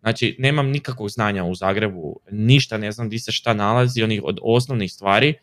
[0.00, 4.38] znači nemam nikakvog znanja u Zagrebu, ništa ne znam gdje se šta nalazi, onih od
[4.42, 5.34] osnovnih stvari,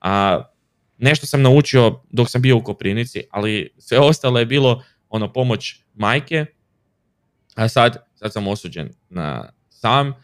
[0.00, 0.44] a
[0.98, 5.76] nešto sam naučio dok sam bio u Koprivnici, ali sve ostalo je bilo ono pomoć
[5.94, 6.46] majke,
[7.54, 10.14] a sad, sad sam osuđen na sam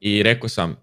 [0.00, 0.76] i rekao sam,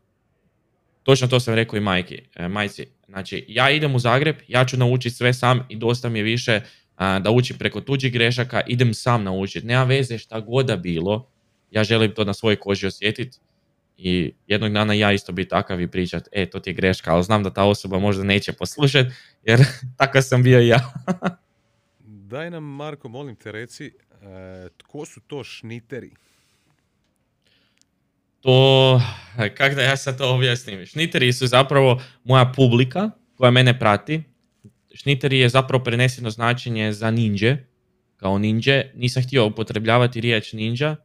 [1.04, 4.78] točno to sam rekao i majki, e, majci, znači ja idem u Zagreb, ja ću
[4.78, 6.62] naučiti sve sam i dosta mi je više
[6.98, 11.30] da učim preko tuđih grešaka, idem sam naučiti, nema veze šta god da bilo,
[11.72, 13.38] ja želim to na svojoj koži osjetiti
[13.98, 17.24] i jednog dana ja isto biti takav i pričat, e, to ti je greška, ali
[17.24, 19.10] znam da ta osoba možda neće poslušati,
[19.44, 19.60] jer
[19.98, 20.80] takav sam bio ja.
[22.30, 26.12] Daj nam, Marko, molim te reci, e, tko su to šniteri?
[28.42, 29.02] To,
[29.58, 30.86] kako da ja sad to objasnim?
[30.86, 34.24] Šniteri su zapravo moja publika koja mene prati.
[34.94, 37.58] Šniteri je zapravo preneseno značenje za ninja,
[38.18, 38.84] kao ninja.
[38.96, 40.96] Nisam htio upotrebljavati riječ ninja,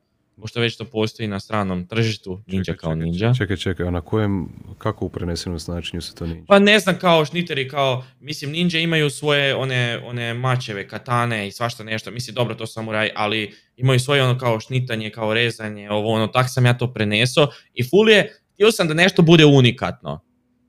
[0.41, 3.35] pošto već to postoji na stranom tržištu, ninja čekaj, kao ninja.
[3.35, 6.45] Čekaj, čekaj, a na kojem, kako u prenesenom značenju se to ninja?
[6.49, 11.53] Pa ne znam, kao šniteri, kao, mislim, ninja imaju svoje one, one mačeve, katane i
[11.53, 16.13] svašta nešto, mislim, dobro, to samuraj, ali imaju svoje ono kao šnitanje, kao rezanje, ovo,
[16.13, 20.21] ono, tak sam ja to preneso i ful je, htio sam da nešto bude unikatno.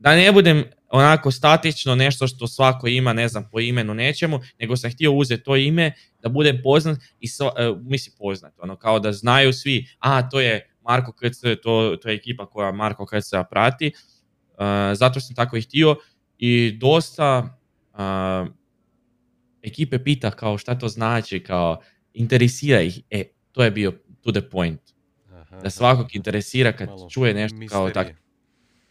[0.06, 4.78] Da ne budem onako statično nešto što svako ima, ne znam, po imenu nečemu, nego
[4.78, 5.92] sam htio uzeti to ime
[6.22, 10.40] da bude poznat i sva, uh, mislim poznat, ono kao da znaju svi, a to
[10.40, 13.92] je Marko KC, to, to je ekipa koja Marko KC prati,
[14.50, 15.96] uh, zato sam tako i htio
[16.38, 17.58] i dosta
[17.94, 18.48] uh,
[19.64, 21.82] ekipe pita kao šta to znači, kao
[22.14, 24.82] interesira ih, e, to je bio to the point.
[25.64, 28.25] da svakog interesira kad čuje nešto kao tako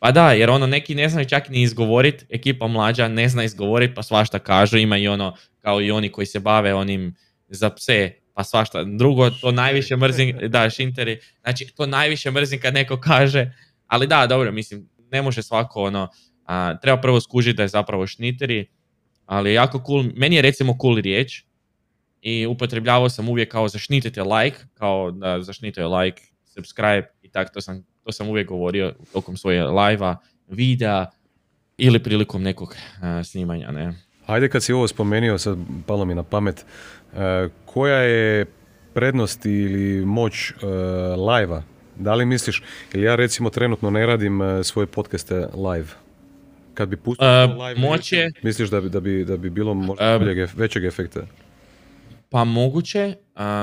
[0.05, 3.95] pa da, jer ono neki ne znaju čak ni izgovorit, ekipa mlađa ne zna izgovorit,
[3.95, 7.15] pa svašta kažu, ima i ono, kao i oni koji se bave onim
[7.49, 8.85] za pse, pa svašta.
[8.85, 13.53] Drugo, to najviše mrzim, da, šinteri, znači to najviše mrzim kad neko kaže,
[13.87, 16.09] ali da, dobro, mislim, ne može svako ono,
[16.45, 18.67] a, treba prvo skužiti da je zapravo šniteri,
[19.27, 21.45] ali jako cool, meni je recimo cool riječ
[22.21, 27.61] i upotrebljavao sam uvijek kao zašnitite like, kao da zašnite like, subscribe i tako, to
[27.61, 30.17] sam to sam uvijek govorio tokom svoje live
[30.49, 31.07] videa
[31.79, 33.71] ili prilikom nekog uh, snimanja.
[33.71, 33.95] Ne?
[34.27, 36.65] Ajde kad si ovo spomenuo, sad palo mi na pamet,
[37.13, 37.19] uh,
[37.65, 38.47] koja je
[38.95, 40.69] prednost ili moć uh,
[41.35, 41.63] live
[41.97, 42.63] Da li misliš,
[42.95, 45.87] ili ja recimo trenutno ne radim svoje podcaste live,
[46.75, 50.19] kad bi pustio live, misliš da bi, da bi, da bi bilo možda
[50.57, 51.21] većeg efekta?
[52.29, 53.15] Pa moguće,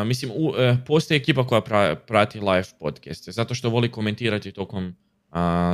[0.05, 4.95] mislim, u, e, postoji ekipa koja prati live podcaste, zato što voli komentirati tokom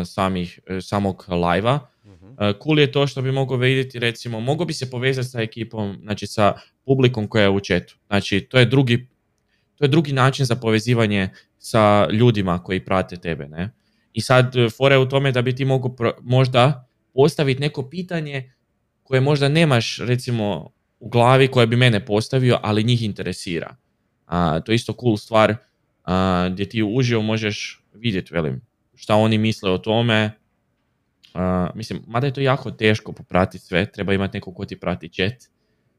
[0.06, 1.80] samih, e, samog live-a.
[2.04, 2.18] uh
[2.64, 6.28] Cool je to što bi mogao vidjeti, recimo, mogo bi se povezati sa ekipom, znači
[6.28, 6.54] sa
[6.86, 7.96] publikom koja je u chatu.
[8.08, 9.08] Znači, to je drugi,
[9.76, 13.74] to je drugi način za povezivanje sa ljudima koji prate tebe, ne?
[14.14, 18.54] I sad, e, fora je u tome da bi ti mogao možda postaviti neko pitanje
[19.04, 23.76] koje možda nemaš, recimo, u glavi koje bi mene postavio, ali njih interesira.
[24.26, 25.56] A, to je isto cool stvar
[26.04, 28.62] a, gdje ti uživo možeš vidjeti, velim,
[28.96, 30.32] šta oni misle o tome.
[31.34, 35.10] A, mislim, mada je to jako teško popratiti sve, treba imati neko ko ti prati
[35.10, 35.34] chat,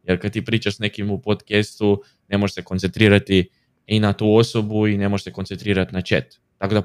[0.03, 3.51] jer kad ti pričaš s nekim u podcastu, ne možeš se koncentrirati
[3.87, 6.25] i na tu osobu i ne možeš se koncentrirati na chat.
[6.59, 6.83] Tako da,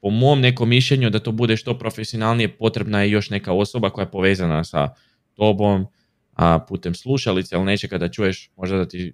[0.00, 4.02] po mom nekom mišljenju, da to bude što profesionalnije, potrebna je još neka osoba koja
[4.02, 4.88] je povezana sa
[5.34, 5.86] tobom,
[6.34, 9.12] a putem slušalice ili nečega da čuješ možda da ti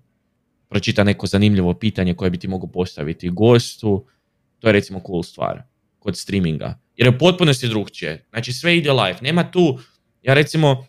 [0.68, 4.06] pročita neko zanimljivo pitanje koje bi ti mogu postaviti gostu,
[4.58, 5.62] to je recimo cool stvar
[5.98, 6.78] kod streaminga.
[6.96, 8.26] Jer je u potpunosti drugčije.
[8.30, 9.18] Znači sve ide live.
[9.22, 9.78] Nema tu,
[10.22, 10.86] ja recimo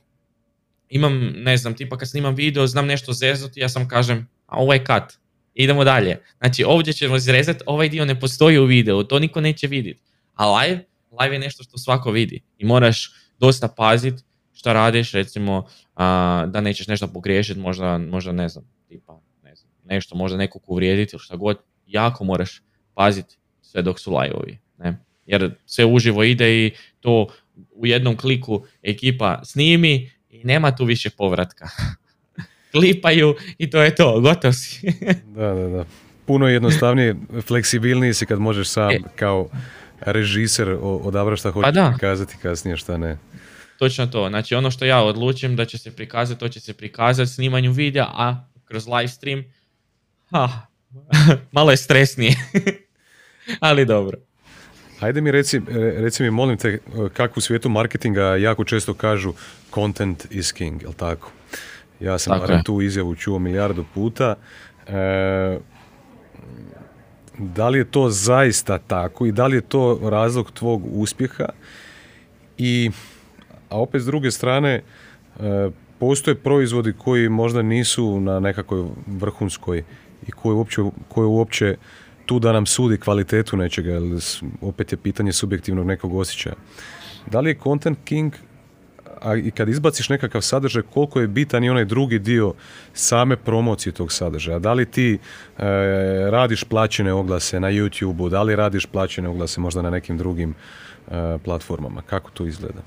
[0.90, 4.74] imam, ne znam, tipa kad snimam video, znam nešto zezati, ja sam kažem, a ovo
[4.74, 5.20] je cut.
[5.54, 6.20] Idemo dalje.
[6.38, 10.02] Znači ovdje ćemo izrezati, ovaj dio ne postoji u videu, to niko neće vidjeti.
[10.34, 10.86] A live,
[11.22, 12.44] live je nešto što svako vidi.
[12.58, 14.24] I moraš dosta paziti
[14.62, 19.72] šta radiš, recimo a, da nećeš nešto pogriješiti, možda, možda ne znam, tipa, ne znam,
[19.86, 22.62] nešto, možda nekog uvrijediti ili šta god, jako moraš
[22.94, 24.98] paziti sve dok su live Ne?
[25.26, 27.28] jer sve uživo ide i to
[27.72, 31.68] u jednom kliku ekipa snimi i nema tu više povratka.
[32.72, 34.92] Klipaju i to je to, gotov si.
[35.36, 35.86] da, da, da.
[36.26, 37.16] Puno jednostavnije,
[37.48, 39.00] fleksibilniji si kad možeš sam e.
[39.16, 39.50] kao
[40.02, 43.18] režiser odabrati šta hoćeš pa prikazati kasnije, šta ne.
[43.82, 44.30] Točno to.
[44.30, 48.06] Znači ono što ja odlučim da će se prikazati, to će se prikazati snimanju videa,
[48.06, 49.44] a kroz live stream,
[50.32, 50.50] ha,
[51.58, 52.36] malo je stresnije.
[53.60, 54.18] Ali dobro.
[55.00, 55.62] Hajde mi reci,
[55.98, 56.80] reci mi, molim te,
[57.14, 59.34] kako u svijetu marketinga jako često kažu
[59.74, 61.32] content is king, jel tako?
[62.00, 64.36] Ja sam tako tu izjavu čuo milijardu puta.
[64.88, 65.60] E,
[67.38, 71.50] da li je to zaista tako i da li je to razlog tvog uspjeha?
[72.58, 72.92] I,
[73.72, 74.82] a opet s druge strane,
[75.40, 75.70] e,
[76.00, 79.84] postoje proizvodi koji možda nisu na nekakvoj vrhunskoj
[80.28, 81.76] i koji uopće, koji uopće
[82.26, 84.04] tu da nam sudi kvalitetu nečega, jer
[84.62, 86.56] opet je pitanje subjektivnog nekog osjećaja.
[87.32, 88.34] Da li je Content King,
[89.22, 92.54] a i kad izbaciš nekakav sadržaj, koliko je bitan i onaj drugi dio
[92.94, 94.60] same promocije tog sadržaja?
[94.60, 95.20] Da li ti e,
[96.32, 100.56] radiš plaćene oglase na YouTube-u, da li radiš plaćene oglase možda na nekim drugim
[101.12, 102.02] e, platformama?
[102.02, 102.82] Kako to izgleda?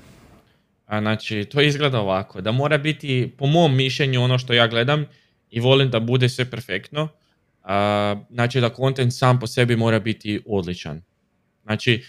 [0.85, 5.05] A, znači, to izgleda ovako, da mora biti, po mom mišljenju, ono što ja gledam
[5.49, 7.07] i volim da bude sve perfektno,
[8.29, 11.01] znači da kontent sam po sebi mora biti odličan.
[11.63, 12.03] Znači,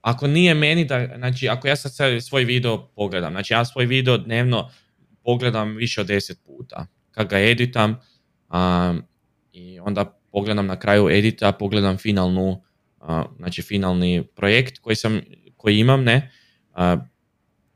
[0.00, 4.18] ako nije meni da, znači ako ja sad svoj video pogledam, znači ja svoj video
[4.18, 4.70] dnevno
[5.24, 8.00] pogledam više od deset puta, kad ga editam
[9.52, 12.62] i onda pogledam na kraju edita, pogledam finalnu,
[13.36, 15.20] znači finalni projekt koji, sam,
[15.56, 16.32] koji imam, ne,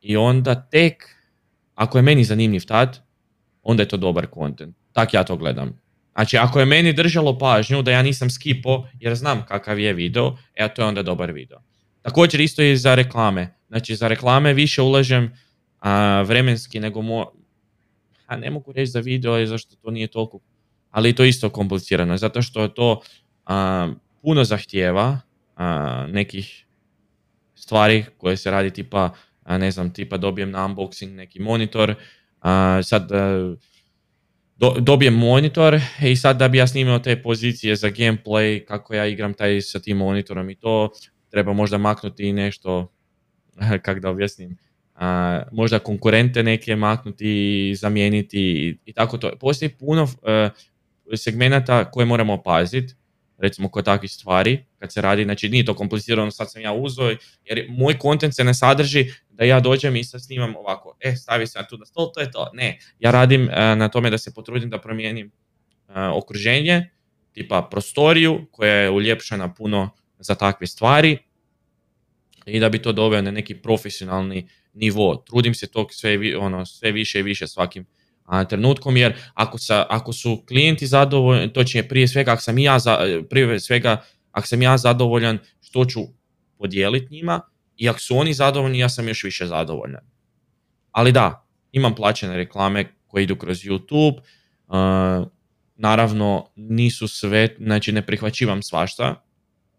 [0.08, 1.16] i onda tek,
[1.74, 2.98] ako je meni zanimljiv tad,
[3.62, 4.76] onda je to dobar kontent.
[4.92, 5.80] Tak ja to gledam.
[6.14, 10.36] Znači, ako je meni držalo pažnju da ja nisam skipo jer znam kakav je video,
[10.54, 11.58] e, to je onda dobar video.
[12.02, 13.54] Također isto i za reklame.
[13.68, 15.32] Znači, za reklame više ulažem
[15.80, 17.26] a, vremenski nego mo...
[18.26, 20.40] A ne mogu reći za video, zašto to nije toliko...
[20.90, 23.00] Ali to isto komplicirano, zato što to
[23.46, 23.88] a,
[24.22, 25.20] puno zahtjeva
[25.56, 26.66] a, nekih
[27.54, 29.10] stvari koje se radi tipa,
[29.56, 31.94] ne znam, tipa dobijem na unboxing neki monitor,
[32.82, 33.10] sad
[34.58, 39.06] do, dobijem monitor i sad da bi ja snimao te pozicije za gameplay, kako ja
[39.06, 40.90] igram taj sa tim monitorom i to,
[41.30, 42.92] treba možda maknuti nešto,
[43.84, 44.56] kako da objasnim,
[44.94, 49.30] a, možda konkurente neke maknuti, zamijeniti i, i tako to.
[49.40, 50.08] Postoji puno uh,
[51.16, 52.94] segmenata koje moramo paziti
[53.38, 57.16] recimo kod takvih stvari, kad se radi, znači nije to komplicirano, sad sam ja uzeo,
[57.44, 61.46] jer moj kontent se ne sadrži da ja dođem i sad snimam ovako, e, stavi
[61.46, 62.50] se tu na stol, to je to.
[62.54, 65.32] Ne, ja radim e, na tome da se potrudim da promijenim
[65.88, 66.90] uh, okruženje,
[67.32, 71.18] tipa prostoriju koja je uljepšana puno za takve stvari
[72.46, 75.16] i da bi to doveo na neki profesionalni nivo.
[75.16, 77.86] Trudim se to sve, ono, sve više i više svakim
[78.28, 82.78] a, trenutkom, jer ako, sa, ako su klijenti zadovoljni, točnije prije svega, ako sam ja,
[82.78, 82.98] za,
[83.30, 84.02] prije svega,
[84.32, 86.00] ako sam ja zadovoljan, što ću
[86.58, 87.40] podijeliti njima,
[87.76, 90.02] i ako su oni zadovoljni, ja sam još više zadovoljan.
[90.92, 94.20] Ali da, imam plaćene reklame koje idu kroz YouTube,
[95.76, 99.24] naravno nisu sve, znači ne prihvaćivam svašta,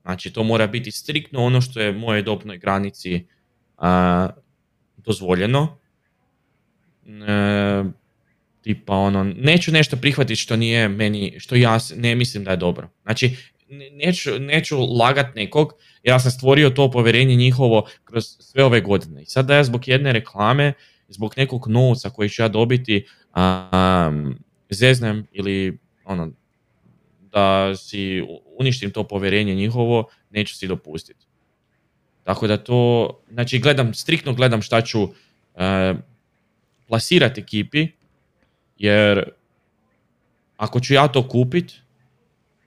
[0.02, 3.28] znači to mora biti striktno ono što je moje dobnoj granici
[4.97, 5.78] dozvoljeno.
[7.06, 7.84] E,
[8.62, 12.89] tipa ono, neću nešto prihvatiti što nije meni, što ja ne mislim da je dobro.
[13.03, 13.36] Znači,
[13.91, 19.22] neću, neću lagat nekog, ja sam stvorio to povjerenje njihovo kroz sve ove godine.
[19.22, 20.74] I sad da ja zbog jedne reklame,
[21.07, 23.05] zbog nekog novca koji ću ja dobiti,
[23.36, 24.39] um,
[24.70, 26.32] zeznem ili ono,
[27.32, 28.24] da si
[28.60, 31.26] uništim to povjerenje njihovo, neću si dopustiti.
[32.24, 35.12] Tako da to, znači gledam, striktno gledam šta ću uh,
[36.88, 37.88] plasirati ekipi,
[38.80, 39.23] jer
[40.57, 41.71] ako ću ja to kupit,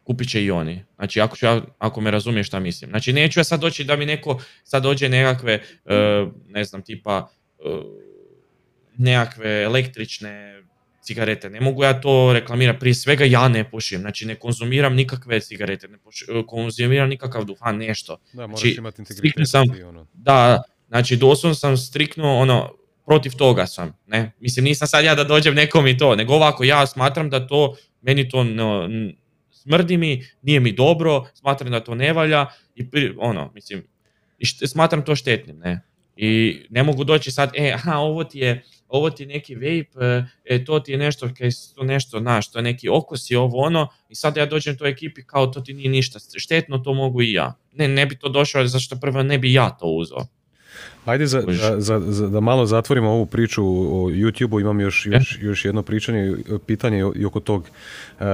[0.04, 0.84] kupit će i oni.
[0.96, 2.90] Znači, ako, ću ja, ako me razumiješ šta mislim.
[2.90, 5.52] Znači, neću ja sad doći da mi neko sad dođe nekakve,
[5.84, 7.62] e, ne znam, tipa e,
[8.96, 10.62] nekakve električne
[11.02, 11.50] cigarete.
[11.50, 12.78] Ne mogu ja to reklamirati.
[12.80, 14.00] Prije svega ja ne pušim.
[14.00, 18.18] Znači, ne konzumiram nikakve cigarete, ne e, konzumiram nikakav duhan, nešto.
[18.32, 19.04] Da, moraš znači, imati
[19.46, 20.06] sam, ono.
[20.12, 23.92] Da, znači, doslovno sam striktno, ono, protiv toga sam.
[24.06, 24.32] Ne?
[24.40, 27.76] Mislim, nisam sad ja da dođem nekom i to, nego ovako ja smatram da to,
[28.00, 28.88] meni to no,
[29.50, 32.86] smrdi mi, nije mi dobro, smatram da to ne valja i
[33.18, 33.84] ono, mislim,
[34.38, 35.80] i smatram to štetnim, ne.
[36.16, 40.28] I ne mogu doći sad, e, aha, ovo ti je, ovo ti je neki vape,
[40.44, 43.88] e, to ti je nešto, kaj to nešto, znaš, to je neki okosi, ovo ono,
[44.08, 47.32] i sad ja dođem toj ekipi kao to ti nije ništa štetno, to mogu i
[47.32, 47.54] ja.
[47.72, 50.26] Ne, ne bi to došao, zašto prvo ne bi ja to uzeo.
[51.04, 51.42] Ajde za,
[51.78, 56.34] za, za, da malo zatvorimo ovu priču o YouTube-u, imam još, još, još jedno pričanje,
[56.66, 57.64] pitanje i oko tog
[58.20, 58.24] e,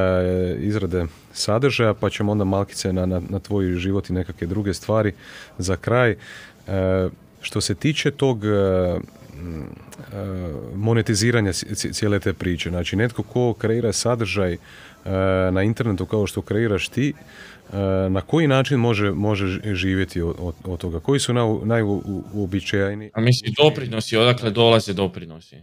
[0.59, 5.13] izrade sadržaja, pa ćemo onda malkice na, na, na tvoj život i nekakve druge stvari
[5.59, 6.11] za kraj.
[6.11, 6.17] E,
[7.41, 8.49] što se tiče tog e,
[10.75, 14.57] monetiziranja cijele te priče, znači netko ko kreira sadržaj
[15.53, 17.15] na internetu kao što kreiraš ti,
[17.58, 17.58] E,
[18.11, 21.01] na koji način može, može živjeti od, od, toga?
[21.01, 23.11] Koji su najuobičajeniji?
[23.15, 25.57] A misli doprinosi, odakle dolaze doprinosi?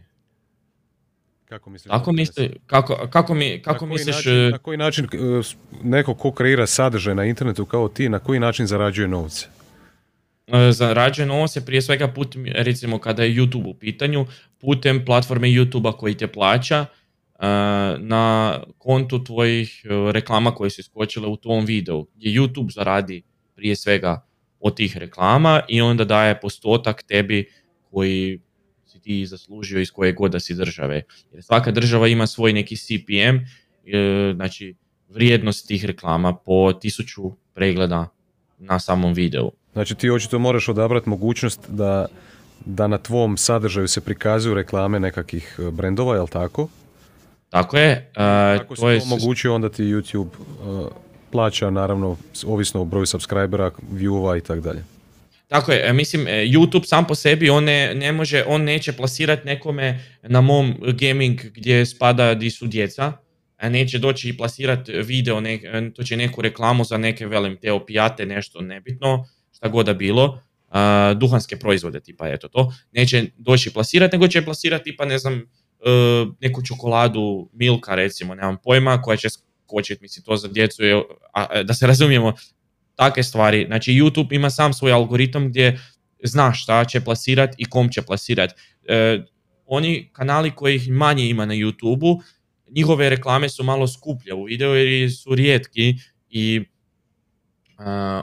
[1.45, 1.91] Kako misliš?
[1.91, 4.15] Kako, misli, kako, kako, mi, kako na misliš...
[4.15, 5.17] Način, e, na koji način e,
[5.83, 9.47] neko ko kreira sadržaj na internetu kao ti, na koji način zarađuje novce?
[10.71, 14.25] Zarađuje novce prije svega putem, recimo kada je YouTube u pitanju,
[14.61, 16.85] putem platforme YouTube-a koji te plaća,
[17.99, 23.23] na kontu tvojih e, reklama koje su iskočile u tom videu, gdje YouTube zaradi
[23.55, 24.27] prije svega
[24.59, 27.49] od tih reklama i onda daje postotak tebi
[27.91, 28.39] koji
[28.85, 31.03] si ti zaslužio iz koje god da si države.
[31.31, 34.75] Jer svaka država ima svoj neki CPM, e, znači
[35.09, 38.07] vrijednost tih reklama po tisuću pregleda
[38.59, 39.51] na samom videu.
[39.73, 42.05] Znači ti očito moraš odabrati mogućnost da,
[42.65, 46.67] da na tvom sadržaju se prikazuju reklame nekakvih brendova, jel tako?
[47.49, 48.11] Tako je.
[48.67, 50.27] Uh, to je omogućio, onda ti YouTube
[50.63, 50.87] uh,
[51.31, 54.83] plaća, naravno, ovisno o broju subscribera, viewova i tako dalje.
[55.47, 58.93] Tako je, e, mislim, e, YouTube sam po sebi, on ne, ne može, on neće
[58.93, 63.13] plasirati nekome na mom gaming gdje spada di su djeca,
[63.57, 65.59] a neće doći i plasirati video, ne,
[65.95, 70.41] to će neku reklamu za neke, velim, te opijate, nešto nebitno, šta god da bilo,
[70.69, 70.75] uh,
[71.17, 75.64] duhanske proizvode, tipa eto to, neće doći plasirati, nego će plasirati, tipa, ne znam, E,
[76.39, 79.27] neku čokoladu Milka recimo, nemam pojma, koja će
[79.65, 82.33] skočiti, mislim to za djecu je, a, da se razumijemo,
[82.95, 83.65] takve stvari.
[83.67, 85.79] Znači YouTube ima sam svoj algoritam gdje
[86.23, 88.53] zna šta će plasirati i kom će plasirati.
[88.87, 89.25] E,
[89.65, 92.21] oni kanali koji ih manje ima na YouTube-u,
[92.69, 95.95] njihove reklame su malo skuplje u videu jer su rijetki
[96.29, 96.65] i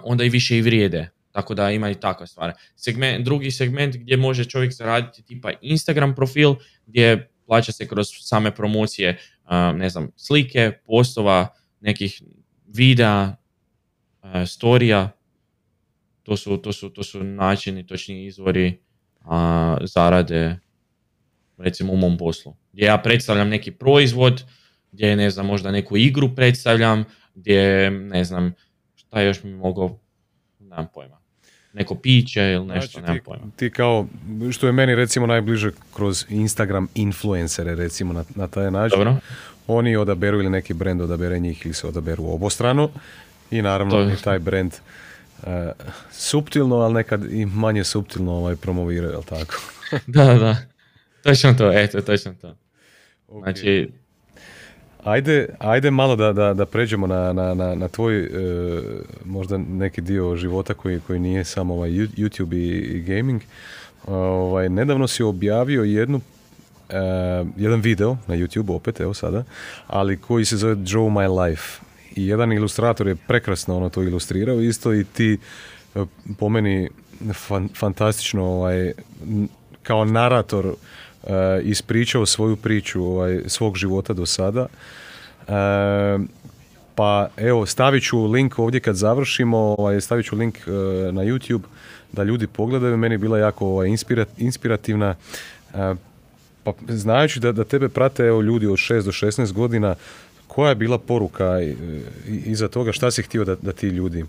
[0.03, 1.11] onda i više i vrijede.
[1.33, 2.53] Tako da ima i takva stvar.
[2.77, 6.55] Segment, drugi segment gdje može čovjek zaraditi tipa Instagram profil
[6.87, 9.18] gdje plaća se kroz same promocije,
[9.74, 11.49] ne znam, slike, postova,
[11.80, 12.22] nekih
[12.66, 13.36] videa,
[14.47, 15.11] storija,
[16.22, 18.80] to su, to su, to su načini, točni izvori
[19.20, 20.59] a, zarade,
[21.59, 22.57] recimo u mom poslu.
[22.72, 24.45] Gdje ja predstavljam neki proizvod,
[24.93, 28.55] gdje ne znam, možda neku igru predstavljam, gdje ne znam,
[28.95, 30.01] šta još mi mogu,
[30.59, 31.22] nemam pojma
[31.73, 33.45] neko piće ili nešto, znači, ti, pojma.
[33.57, 34.07] Ti kao,
[34.53, 38.99] što je meni recimo najbliže kroz Instagram influencere recimo na, na taj način.
[38.99, 39.16] Dobro.
[39.66, 42.91] Oni odaberu ili neki brand odabere njih ili se odaberu obostrano
[43.51, 44.23] i naravno to...
[44.25, 44.73] taj brand
[45.43, 45.49] uh,
[46.11, 49.55] suptilno, ali nekad i manje suptilno ovaj, promoviraju, jel tako?
[50.07, 50.57] da, da,
[51.23, 52.57] točno to, eto, točno to.
[53.29, 53.43] Okay.
[53.43, 53.91] Znači,
[55.05, 58.29] Ajde, ajde malo da, da, da pređemo na, na, na, na tvoj e,
[59.25, 63.43] možda neki dio života koji, koji nije samo ovaj YouTube i, i gaming.
[64.07, 66.21] Ovaj, nedavno si objavio jednu
[66.89, 66.97] e,
[67.57, 69.45] jedan video na YouTube opet, evo sada,
[69.87, 71.81] ali koji se zove Draw My Life.
[72.17, 75.39] I jedan ilustrator je prekrasno ono to ilustrirao isto i ti
[75.95, 76.05] e,
[76.39, 76.91] po meni
[77.35, 78.93] fan, fantastično ovaj,
[79.83, 80.75] kao narator
[81.62, 84.66] ispričao svoju priču ovaj, svog života do sada.
[85.49, 86.18] Eh,
[86.95, 90.70] pa evo, stavit ću link ovdje kad završimo, ovaj, stavit ću link eh,
[91.12, 91.62] na YouTube
[92.12, 92.97] da ljudi pogledaju.
[92.97, 93.89] Meni je bila jako ovaj,
[94.37, 95.14] inspirativna.
[96.64, 99.95] Pa znajući da, da tebe prate evo, ljudi od 6 do 16 godina,
[100.47, 101.61] koja je bila poruka
[102.27, 104.25] iza toga, šta si htio da, da ti ljudi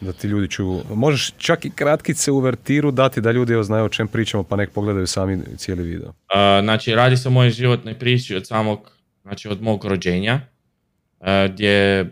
[0.00, 0.82] da ti ljudi čuju.
[0.94, 4.70] Možeš čak i kratkice u vertiru dati da ljudi znaju o čem pričamo pa nek
[4.70, 6.12] pogledaju sami cijeli video.
[6.62, 8.90] znači radi se o mojoj životnoj priči od samog,
[9.22, 10.40] znači od mog rođenja
[11.48, 12.06] gdje,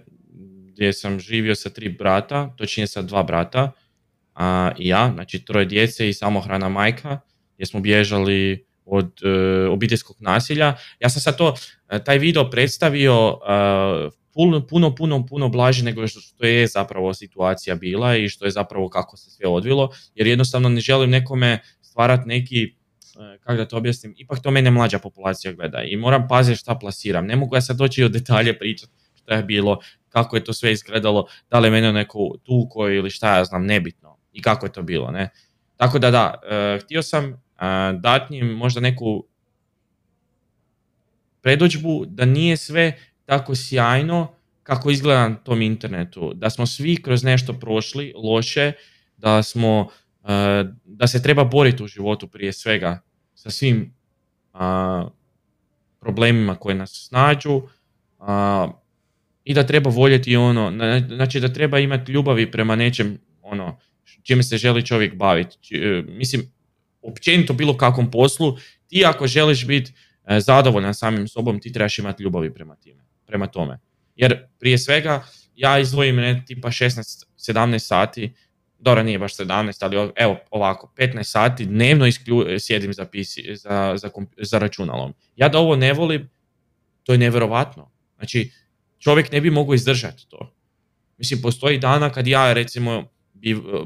[0.72, 3.72] gdje sam živio sa tri brata, točnije sa dva brata
[4.34, 7.20] a, i ja, znači troje djece i samohrana majka
[7.54, 10.76] gdje smo bježali od e, obiteljskog nasilja.
[11.00, 11.54] Ja sam sad to,
[11.88, 13.38] e, taj video predstavio
[14.32, 14.66] puno,
[14.96, 19.30] puno, puno blaže nego što je zapravo situacija bila i što je zapravo kako se
[19.30, 24.42] sve odvilo, jer jednostavno ne želim nekome stvarati neki, e, kako da to objasnim, ipak
[24.42, 27.26] to mene mlađa populacija gleda i moram paziti šta plasiram.
[27.26, 29.78] Ne mogu ja sad doći u detalje pričati što je bilo,
[30.08, 33.66] kako je to sve izgledalo, da li je mene neko tuko ili šta ja znam,
[33.66, 35.28] nebitno i kako je to bilo, ne.
[35.76, 36.34] Tako da da,
[36.84, 37.42] htio sam
[38.00, 39.24] dati njim možda neku
[41.42, 42.98] predođbu da nije sve
[43.32, 46.32] tako sjajno kako izgleda na tom internetu.
[46.34, 48.72] Da smo svi kroz nešto prošli loše,
[49.16, 49.88] da smo
[50.84, 53.00] da se treba boriti u životu prije svega
[53.34, 53.94] sa svim
[56.00, 57.62] problemima koje nas snađu
[59.44, 60.72] i da treba voljeti ono,
[61.08, 63.78] znači da treba imati ljubavi prema nečem ono,
[64.22, 65.76] čime se želi čovjek baviti.
[65.76, 66.52] E, mislim,
[67.02, 68.56] općenito bilo kakvom poslu,
[68.86, 69.92] ti ako želiš biti
[70.24, 73.02] e, zadovoljan samim sobom, ti trebaš imati ljubavi prema, time,
[73.32, 73.78] prema tome.
[74.16, 75.24] Jer prije svega,
[75.54, 78.34] ja izdvojim ne, tipa 16-17 sati,
[78.78, 83.94] dobro nije baš 17, ali evo ovako, 15 sati dnevno isklju, sjedim za, PC, za,
[83.96, 84.10] za,
[84.42, 85.14] za računalom.
[85.36, 86.28] Ja da ovo ne volim,
[87.02, 87.90] to je nevjerovatno.
[88.16, 88.50] Znači,
[88.98, 90.54] čovjek ne bi mogao izdržati to.
[91.18, 93.08] Mislim, postoji dana kad ja recimo,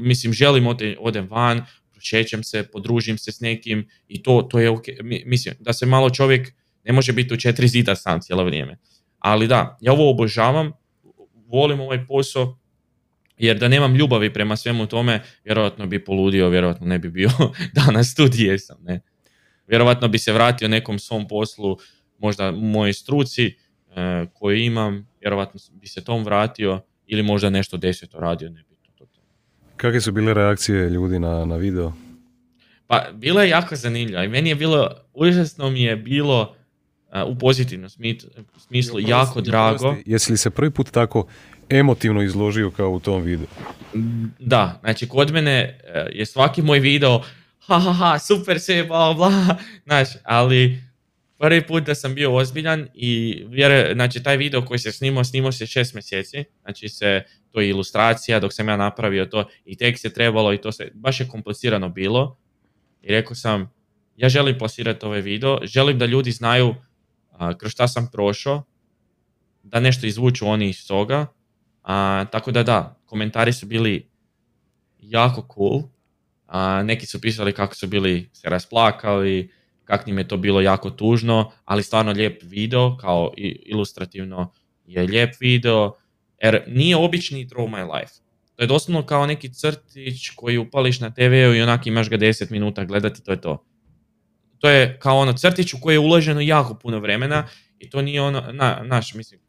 [0.01, 4.71] mislim, želim ode, odem van, prošećem se, podružim se s nekim i to, to je
[4.71, 4.85] ok.
[5.27, 6.53] Mislim, da se malo čovjek
[6.85, 8.79] ne može biti u četiri zida sam cijelo vrijeme.
[9.27, 10.73] Ali da, ja ovo obožavam,
[11.47, 12.59] volim ovaj posao,
[13.39, 17.31] jer da nemam ljubavi prema svemu tome, vjerojatno bi poludio, vjerojatno ne bi bio
[17.87, 18.77] danas tu gdje sam.
[18.83, 19.01] Ne?
[19.67, 21.77] Vjerojatno bi se vratio nekom svom poslu,
[22.19, 23.55] možda mojoj struci e,
[24.33, 29.07] koju imam, vjerojatno bi se tom vratio ili možda nešto deseto radio, ne bi to.
[29.77, 31.93] Kakve su bile reakcije ljudi na, na video?
[32.87, 36.57] Pa, bilo je jako zanimljivo i meni je bilo, užasno mi je bilo
[37.27, 37.91] u pozitivnom
[38.59, 39.97] smislu jako drago.
[40.07, 41.27] Jesi li se prvi put tako
[41.69, 43.47] emotivno izložio kao u tom videu.
[44.39, 47.23] Da, znači kod mene e, je svaki moj video
[47.67, 50.83] ha ha ha, super se, bla bla, znači, ali
[51.39, 55.53] prvi put da sam bio ozbiljan i vjere, znači taj video koji se snimao, snimao
[55.53, 59.99] se šest mjeseci, znači se, to je ilustracija dok sam ja napravio to i tek
[59.99, 62.39] se trebalo i to se, baš je komplicirano bilo
[63.03, 63.73] i rekao sam,
[64.17, 66.75] ja želim plasirati ovaj video, želim da ljudi znaju
[67.59, 68.63] kroz šta sam prošao,
[69.63, 71.27] da nešto izvuču oni iz toga
[71.87, 74.09] a, tako da da, komentari su bili
[74.99, 75.83] jako cool.
[76.47, 79.51] A, neki su pisali kako su bili se rasplakali,
[79.85, 83.33] kako im je to bilo jako tužno, ali stvarno lijep video, kao
[83.67, 84.53] ilustrativno
[84.87, 85.93] je lijep video,
[86.43, 88.13] jer nije obični Draw My Life.
[88.57, 92.51] To je doslovno kao neki crtić koji upališ na TV-u i onak imaš ga 10
[92.51, 93.65] minuta gledati, to je to.
[94.59, 97.49] To je kao ono crtić u koji je uloženo jako puno vremena
[97.79, 99.41] i to nije ono, na, naš, mislim,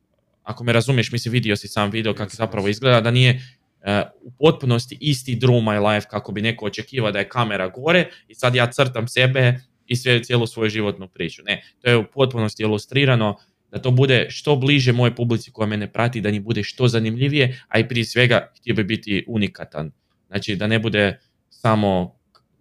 [0.44, 3.42] ako me razumiješ, mislim vidio si sam video kako zapravo izgleda, da nije
[3.82, 8.10] e, u potpunosti isti Draw My Life kako bi neko očekivao da je kamera gore
[8.28, 11.44] i sad ja crtam sebe i sve, cijelu svoju životnu priču.
[11.46, 13.38] Ne, to je u potpunosti ilustrirano
[13.72, 17.62] da to bude što bliže moje publici koja mene prati, da njih bude što zanimljivije,
[17.68, 19.92] a i prije svega htio bi biti unikatan.
[20.28, 22.17] Znači da ne bude samo,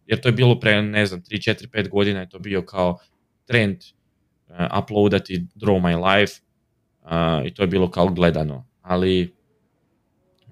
[0.07, 2.99] jer to je bilo pre, ne znam, 3, 4, 5 godina je to bio kao
[3.45, 3.77] trend
[4.49, 6.47] uh, uploadati Draw My Life,
[7.45, 8.67] i to je bilo kao gledano.
[8.83, 9.35] Ali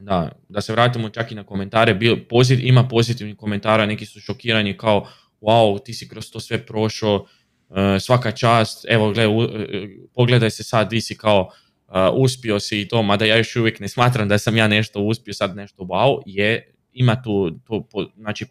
[0.00, 4.20] da, da se vratimo čak i na komentare, bil, pozit, ima pozitivnih komentara, neki su
[4.20, 5.06] šokirani kao
[5.40, 9.44] wow, ti si kroz to sve prošao, uh, svaka čast, evo gledaj, uh,
[10.14, 11.40] pogledaj se sad, di si kao
[11.88, 15.00] uh, uspio si i to, mada ja još uvijek ne smatram da sam ja nešto
[15.00, 18.46] uspio, sad nešto wow, je, ima tu, tu znači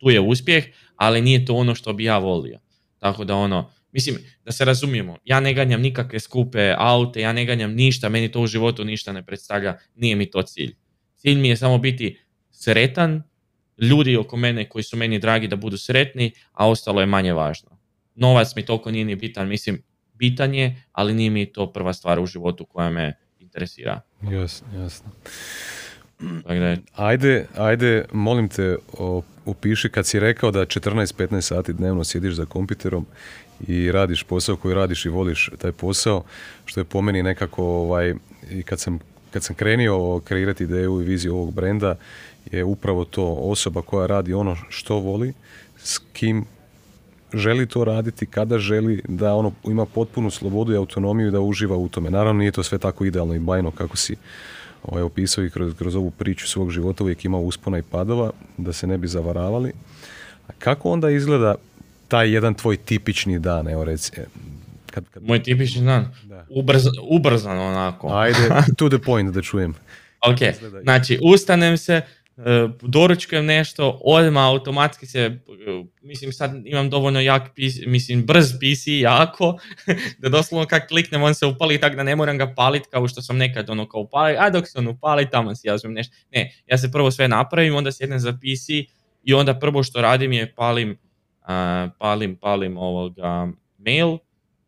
[0.00, 0.64] tu je uspjeh,
[0.96, 2.60] ali nije to ono što bi ja volio.
[2.98, 7.44] Tako da ono, Mislim, da se razumijemo, ja ne ganjam nikakve skupe aute, ja ne
[7.44, 10.76] ganjam ništa, meni to u životu ništa ne predstavlja, nije mi to cilj.
[11.14, 12.18] Cilj mi je samo biti
[12.50, 13.22] sretan,
[13.78, 17.78] ljudi oko mene koji su meni dragi da budu sretni, a ostalo je manje važno.
[18.14, 19.82] Novac mi toliko nije ni bitan, mislim,
[20.12, 24.00] bitan je, ali nije mi to prva stvar u životu koja me interesira.
[24.22, 25.10] Jasno, jasno.
[26.96, 28.76] Ajde, ajde, molim te,
[29.44, 33.06] upiši kad si rekao da 14-15 sati dnevno sjediš za kompjuterom
[33.66, 36.24] i radiš posao koji radiš i voliš taj posao,
[36.64, 38.14] što je po meni nekako ovaj,
[38.50, 38.98] i kad sam,
[39.30, 41.96] kad sam krenio kreirati ideju i viziju ovog brenda,
[42.52, 45.32] je upravo to osoba koja radi ono što voli,
[45.78, 46.44] s kim
[47.34, 51.88] želi to raditi, kada želi, da ono ima potpunu slobodu i autonomiju da uživa u
[51.88, 52.10] tome.
[52.10, 54.16] Naravno nije to sve tako idealno i bajno kako si
[54.86, 58.72] ovaj, opisao i kroz, kroz ovu priču svog života uvijek ima uspona i padova, da
[58.72, 59.72] se ne bi zavaravali.
[60.48, 61.54] A kako onda izgleda
[62.08, 64.12] taj jedan tvoj tipični dan, evo reci.
[64.16, 64.24] E,
[64.90, 65.22] kad, kad...
[65.22, 66.14] Moj tipični dan?
[66.24, 66.46] Da.
[67.10, 68.08] ubrzan onako.
[68.12, 69.74] Ajde, to the point da čujem.
[70.26, 70.38] ok,
[70.82, 72.02] znači ustanem se,
[72.82, 75.38] doručkujem nešto, odmah automatski se, e,
[76.02, 77.52] mislim sad imam dovoljno jak,
[77.86, 79.58] mislim brz PC jako,
[80.20, 83.22] da doslovno kad kliknem on se upali tako da ne moram ga paliti kao što
[83.22, 86.16] sam nekad ono kao upali, a dok se on upali tamo si ja nešto.
[86.32, 88.68] Ne, ja se prvo sve napravim, onda sjednem za PC
[89.22, 90.98] i onda prvo što radim je palim,
[91.98, 94.18] palim, palim ovoga mail,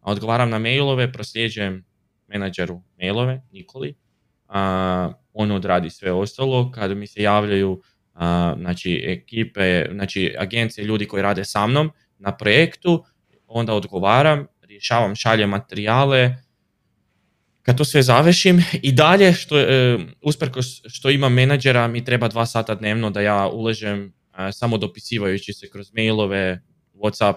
[0.01, 1.85] odgovaram na mailove, prosljeđujem
[2.27, 3.95] menadžeru mailove, Nikoli,
[4.49, 7.83] a, on odradi sve ostalo, kada mi se javljaju
[8.59, 13.05] znači ekipe, znači agencije, ljudi koji rade sa mnom na projektu,
[13.47, 16.37] onda odgovaram, rješavam, šaljem materijale,
[17.63, 22.47] kad to sve završim i dalje, što, e, usprkos što imam menadžera, mi treba dva
[22.47, 24.13] sata dnevno da ja uležem
[24.53, 26.61] samo dopisivajući se kroz mailove,
[26.95, 27.35] Whatsapp,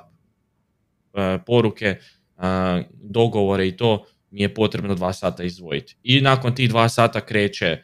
[1.14, 1.98] e, poruke,
[2.94, 5.98] dogovore i to mi je potrebno dva sata izdvojiti.
[6.04, 7.84] I nakon tih dva sata kreće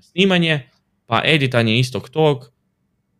[0.00, 0.70] snimanje,
[1.06, 2.52] pa editanje istog tog,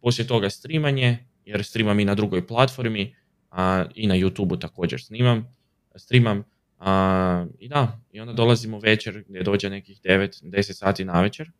[0.01, 3.14] poslije toga streamanje, jer streamam i na drugoj platformi,
[3.51, 5.57] a, i na YouTube također snimam,
[5.97, 6.45] streamam,
[6.78, 11.51] a, i da, i onda dolazimo večer gdje dođe nekih 9-10 sati na večer,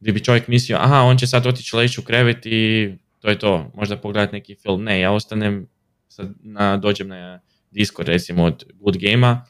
[0.00, 3.38] gdje bi čovjek mislio, aha, on će sad otići leći u krevet i to je
[3.38, 4.84] to, možda pogledati neki film.
[4.84, 5.68] Ne, ja ostanem,
[6.08, 7.40] sad na, dođem na
[7.70, 9.40] Discord recimo od Good game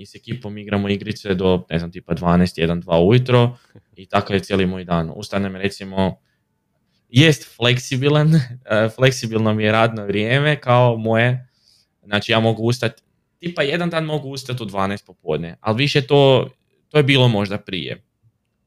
[0.00, 3.56] i s ekipom igramo igrice do, ne znam, tipa 12, 1, 2 ujutro
[3.96, 5.12] i tako je cijeli moj dan.
[5.16, 6.20] Ustanem recimo,
[7.08, 8.32] jest fleksibilan,
[8.96, 11.48] fleksibilno mi je radno vrijeme kao moje,
[12.04, 13.02] znači ja mogu ustati,
[13.38, 16.50] tipa jedan dan mogu ustati u 12 popodne, ali više to,
[16.88, 18.02] to je bilo možda prije.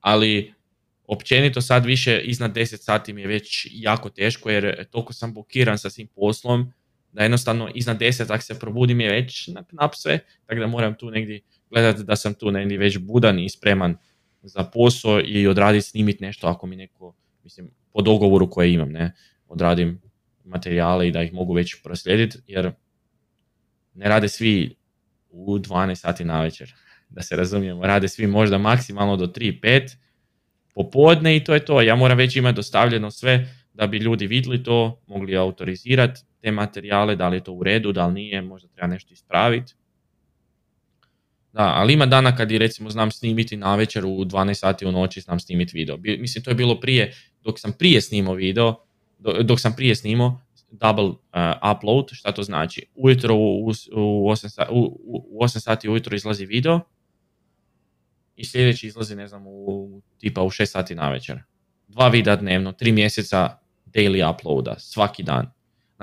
[0.01, 0.53] Ali
[1.07, 5.77] općenito sad više iznad 10 sati mi je već jako teško jer toliko sam blokiran
[5.77, 6.73] sa svim poslom
[7.13, 10.95] da jednostavno iznad 10 ako se probudim je već na knap sve, tako da moram
[10.95, 13.97] tu negdje gledati da sam tu negdje već budan i spreman
[14.41, 19.15] za posao i odraditi snimiti nešto ako mi neko, mislim, po dogovoru koje imam, ne,
[19.47, 20.01] odradim
[20.43, 22.71] materijale i da ih mogu već proslijediti, jer
[23.93, 24.75] ne rade svi
[25.29, 26.73] u 12 sati na večer,
[27.09, 29.95] da se razumijemo, rade svi možda maksimalno do 3-5
[30.73, 34.63] popodne i to je to, ja moram već imati dostavljeno sve da bi ljudi vidjeli
[34.63, 38.67] to, mogli autorizirati te materijale, da li je to u redu, da li nije, možda
[38.67, 39.73] treba nešto ispraviti.
[41.53, 44.91] Da, ali ima dana kad i recimo znam snimiti na večer u 12 sati u
[44.91, 45.97] noći znam snimiti video.
[45.97, 47.13] Mislim, to je bilo prije,
[47.43, 48.75] dok sam prije snimao video,
[49.43, 50.41] dok sam prije snimao,
[50.71, 51.15] double uh,
[51.75, 52.85] upload, šta to znači?
[52.95, 54.99] Ujutro u, u, 8 sati, u,
[55.31, 56.79] u 8 sati ujutro izlazi video
[58.35, 61.43] i sljedeći izlazi, ne znam, u, tipa u 6 sati na večer.
[61.87, 65.51] Dva videa dnevno, tri mjeseca daily uploada, svaki dan.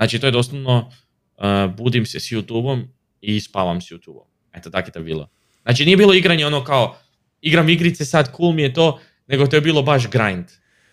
[0.01, 0.89] Znači, to je doslovno,
[1.37, 2.87] uh, budim se s YouTube-om
[3.21, 4.25] i spavam s YouTube-om.
[4.53, 5.29] Eto, tako je to bilo.
[5.63, 6.97] Znači, nije bilo igranje ono kao,
[7.41, 10.45] igram igrice sad, cool mi je to, nego to je bilo baš grind.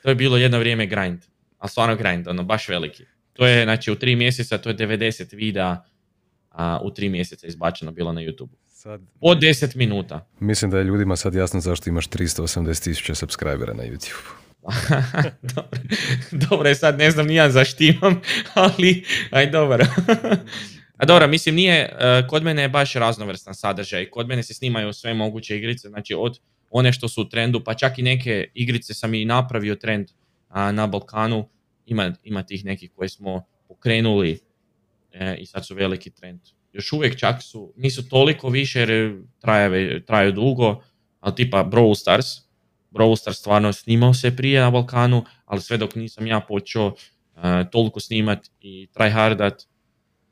[0.03, 1.19] To je bilo jedno vrijeme grind.
[1.59, 3.05] A stvarno grind, ono, baš veliki.
[3.33, 5.77] To je, znači, u tri mjeseca, to je 90 videa
[6.51, 8.55] a, u tri mjeseca izbačeno bilo na YouTube.
[8.67, 9.01] Sad...
[9.21, 10.29] Po 10 minuta.
[10.41, 14.48] Mislim da je ljudima sad jasno zašto imaš 380 tisuća subscribera na YouTube.
[15.55, 15.81] dobro,
[16.33, 18.21] dobro je sad, ne znam nija zašto imam,
[18.55, 19.87] ali aj dobro.
[20.97, 24.93] A dobro, mislim nije, e, kod mene je baš raznovrstan sadržaj, kod mene se snimaju
[24.93, 26.41] sve moguće igrice, znači od
[26.71, 30.09] one što su u trendu, pa čak i neke igrice sam i napravio trend
[30.73, 31.49] na Balkanu,
[31.87, 34.41] ima, ima tih nekih koje smo pokrenuli
[35.13, 36.41] e, i sad su veliki trend.
[36.73, 39.23] Još uvijek čak su, nisu toliko više jer
[40.07, 40.83] traju dugo,
[41.21, 42.27] ali tipa Brawl Stars,
[42.91, 46.95] Brawl stvarno snimao se prije na Balkanu, ali sve dok nisam ja počeo uh,
[47.73, 49.67] toliko snimat i tryhardat,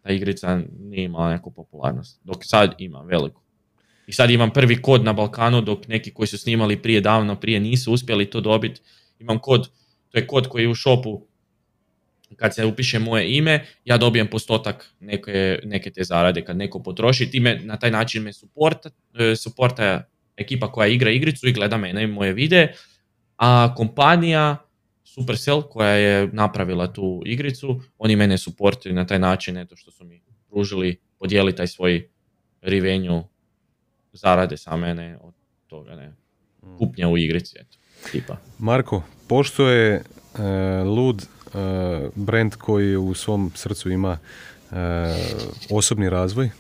[0.03, 2.21] ta igrica nije imala neku popularnost.
[2.25, 3.43] Dok sad ima veliku.
[4.07, 7.61] I sad imam prvi kod na Balkanu, dok neki koji su snimali prije davno, prije
[7.61, 8.81] nisu uspjeli to dobiti.
[9.19, 9.69] Imam kod,
[10.11, 11.27] to je kod koji je u shopu
[12.37, 17.31] kad se upiše moje ime, ja dobijem postotak neke, neke te zarade kad neko potroši,
[17.31, 22.03] time na taj način me suporta, e, suporta ekipa koja igra igricu i gleda mene
[22.03, 22.75] i moje videe,
[23.37, 24.57] a kompanija
[25.05, 30.05] Supercell koja je napravila tu igricu, oni mene suportili na taj način, eto što su
[30.05, 32.09] mi pružili, podijeli taj svoj
[32.63, 33.25] rivenju
[34.13, 35.35] zarade sa mene od
[35.67, 36.77] toga, ne, mm.
[36.79, 37.77] kupnja u igrici, eto,
[38.13, 38.37] tipa.
[38.59, 40.03] Marko, pošto je e,
[40.85, 41.29] Lud e,
[42.15, 44.19] brand koji u svom srcu ima
[44.73, 44.77] e,
[45.71, 46.51] osobni razvoj,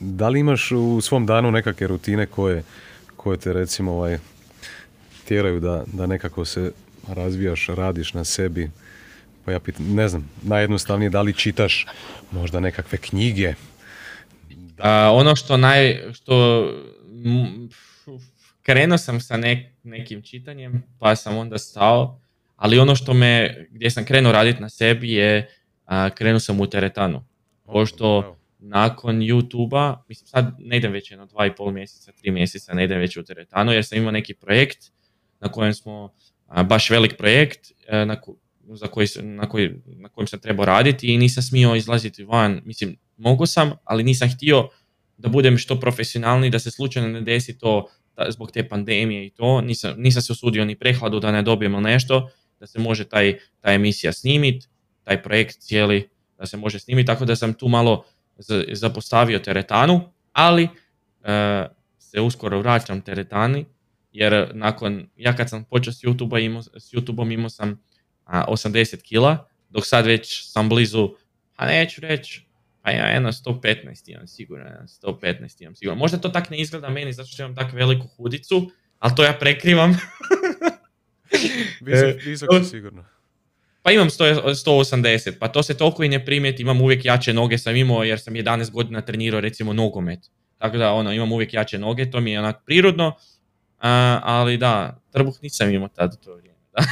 [0.00, 2.62] da li imaš u svom danu nekakve rutine koje,
[3.16, 4.18] koje te recimo ovaj,
[5.28, 6.72] tjeraju da, da nekako se
[7.08, 8.70] razvijaš, radiš na sebi?
[9.44, 11.86] Pa ja pitam, ne znam, najjednostavnije da li čitaš
[12.30, 13.54] možda nekakve knjige?
[14.78, 16.66] A, ono što naj, što
[18.62, 19.36] krenuo sam sa
[19.82, 22.20] nekim čitanjem, pa sam onda stao,
[22.56, 25.48] ali ono što me, gdje sam krenuo raditi na sebi je,
[25.86, 27.24] a, krenuo sam u teretanu.
[27.64, 32.74] Pošto nakon YouTube-a, mislim sad ne idem već jedno dva i pol mjeseca, tri mjeseca,
[32.74, 34.78] ne idem već u teretanu jer sam imao neki projekt
[35.40, 36.14] na kojem smo,
[36.66, 38.16] baš velik projekt, e, na
[38.68, 42.60] za koji, na, koji, na kojem sam trebao raditi i nisam smio izlaziti van.
[42.64, 44.68] Mislim, mogu sam, ali nisam htio
[45.16, 47.88] da budem što profesionalniji, da se slučajno ne desi to
[48.28, 49.60] zbog te pandemije i to.
[49.60, 52.30] Nisam, nisam se usudio ni prehladu da ne dobijemo nešto,
[52.60, 54.66] da se može taj, ta emisija snimiti,
[55.02, 56.08] taj projekt cijeli
[56.38, 58.04] da se može snimiti, tako da sam tu malo
[58.72, 60.68] zapostavio teretanu, ali
[61.22, 61.66] e,
[61.98, 63.66] se uskoro vraćam teretani,
[64.12, 67.82] jer nakon, ja kad sam počeo s YouTube-om imao, s YouTube imao sam
[68.24, 71.14] a, 80 kila, dok sad već sam blizu,
[71.56, 72.46] pa neću reći,
[72.82, 74.64] pa ja jedno 115 imam sigurno,
[75.02, 75.98] 115 imam sigurno.
[75.98, 79.32] Možda to tak ne izgleda meni zato što imam tako veliku hudicu, ali to ja
[79.32, 79.98] prekrivam.
[81.80, 83.04] visok, visok sigurno.
[83.84, 87.76] Pa imam 180, pa to se toliko i ne primijeti, imam uvijek jače noge sam
[87.76, 90.20] imao jer sam 11 godina trenirao recimo nogomet.
[90.58, 93.16] Tako da ono, imam uvijek jače noge, to mi je onak prirodno,
[94.22, 96.58] ali da, trbuh nisam imao tada to vrijeme.
[96.72, 96.84] Da.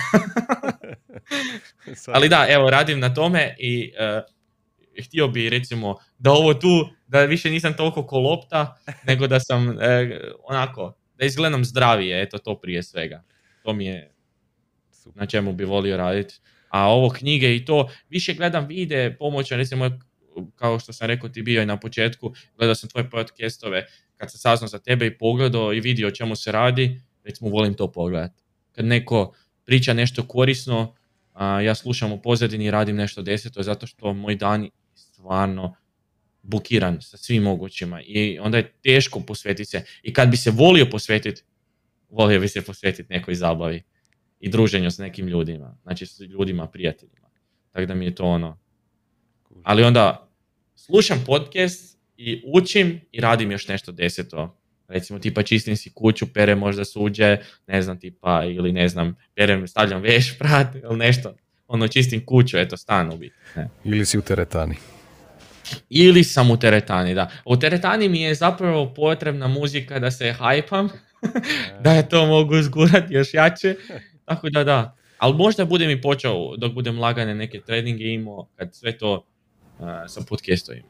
[2.14, 7.24] ali da, evo, radim na tome i uh, htio bi recimo da ovo tu, da
[7.24, 8.76] više nisam toliko kolopta,
[9.08, 13.22] nego da sam e, onako, da izgledam zdravije, eto to prije svega.
[13.62, 14.12] To mi je
[15.14, 16.40] na čemu bi volio raditi.
[16.72, 19.90] A ovo knjige i to, više gledam vide pomoćan, recimo
[20.56, 23.86] kao što sam rekao ti bio i na početku, gledao sam tvoje podcastove,
[24.16, 27.74] kad sam saznao za tebe i pogledao i vidio o čemu se radi, recimo volim
[27.74, 28.42] to pogledati.
[28.72, 29.34] Kad neko
[29.64, 30.94] priča nešto korisno,
[31.32, 35.74] a, ja slušam u pozadini i radim nešto deseto, zato što moj dan je stvarno
[36.42, 39.84] bukiran sa svim mogućima i onda je teško posvetiti se.
[40.02, 41.42] I kad bi se volio posvetiti,
[42.08, 43.82] volio bi se posvetiti nekoj zabavi
[44.42, 47.28] i druženju s nekim ljudima, znači s ljudima, prijateljima.
[47.72, 48.58] Tako da mi je to ono.
[49.62, 50.28] Ali onda
[50.74, 54.58] slušam podcast i učim i radim još nešto deseto.
[54.88, 57.36] Recimo tipa čistim si kuću, perem možda suđe,
[57.66, 61.34] ne znam tipa, ili ne znam, perem, stavljam veš, prat ili nešto.
[61.68, 63.34] Ono čistim kuću, eto stan u biti.
[63.84, 64.74] Ili si u teretani.
[65.90, 67.30] Ili sam u teretani, da.
[67.44, 70.88] U teretani mi je zapravo potrebna muzika da se hajpam,
[71.84, 73.76] da je to mogu zgurati još jače
[74.24, 74.96] tako da da.
[75.18, 79.24] Ali možda budem i počeo dok budem lagane neke treninge imao, kad sve to
[79.78, 80.88] uh, sa podcastovima.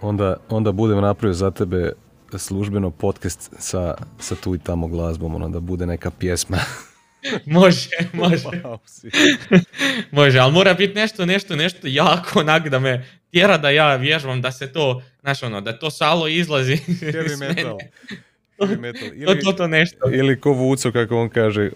[0.00, 1.92] Onda, onda budem napravio za tebe
[2.38, 6.58] službeno podcast sa, sa tu i tamo glazbom, ono da bude neka pjesma.
[7.46, 8.44] može, može.
[10.12, 14.42] može, ali mora biti nešto, nešto, nešto jako onak da me tjera da ja vježbam
[14.42, 17.78] da se to, znaš ono, da to salo izlazi Heavy metal.
[19.14, 20.10] Ili, to, to, nešto.
[20.12, 21.70] Ili ko Vuco, kako on kaže,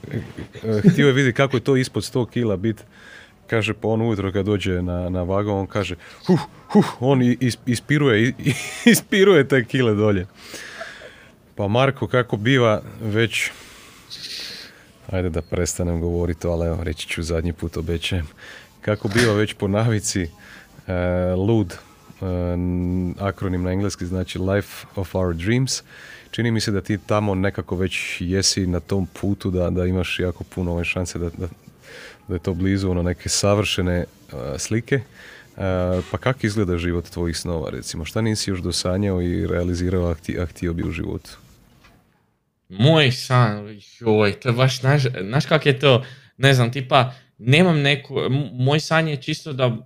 [0.64, 2.84] eh, htio je vidjeti kako je to ispod 100 kila bit.
[3.46, 5.94] Kaže, pa on ujutro kad dođe na, na vagon, on kaže,
[6.26, 8.32] huh, huh, on is, ispiruje,
[8.92, 10.26] ispiruje te kile dolje.
[11.54, 13.50] Pa Marko, kako biva već,
[15.10, 18.26] ajde da prestanem govoriti, ali evo, reći ću zadnji put obećajem.
[18.80, 21.74] Kako biva već po navici, uh, LUD,
[22.20, 22.28] uh,
[23.18, 25.82] akronim na engleski znači Life of Our Dreams,
[26.34, 30.20] čini mi se da ti tamo nekako već jesi na tom putu da, da imaš
[30.20, 31.48] jako puno ove šanse da, da,
[32.28, 34.04] da je to blizu ono neke savršene
[34.58, 34.96] slike.
[34.96, 35.60] Uh,
[36.10, 38.04] pa kako izgleda život tvojih snova recimo?
[38.04, 41.30] Šta nisi još dosanjao i realizirao, a, bi u životu?
[42.68, 46.04] Moj san, joj, to je baš, znaš, znaš kak je to,
[46.36, 48.14] ne znam, tipa, nemam neku,
[48.52, 49.76] moj san je čisto da,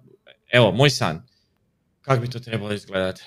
[0.53, 1.27] evo, moj san,
[2.03, 3.23] kako bi to trebalo izgledati?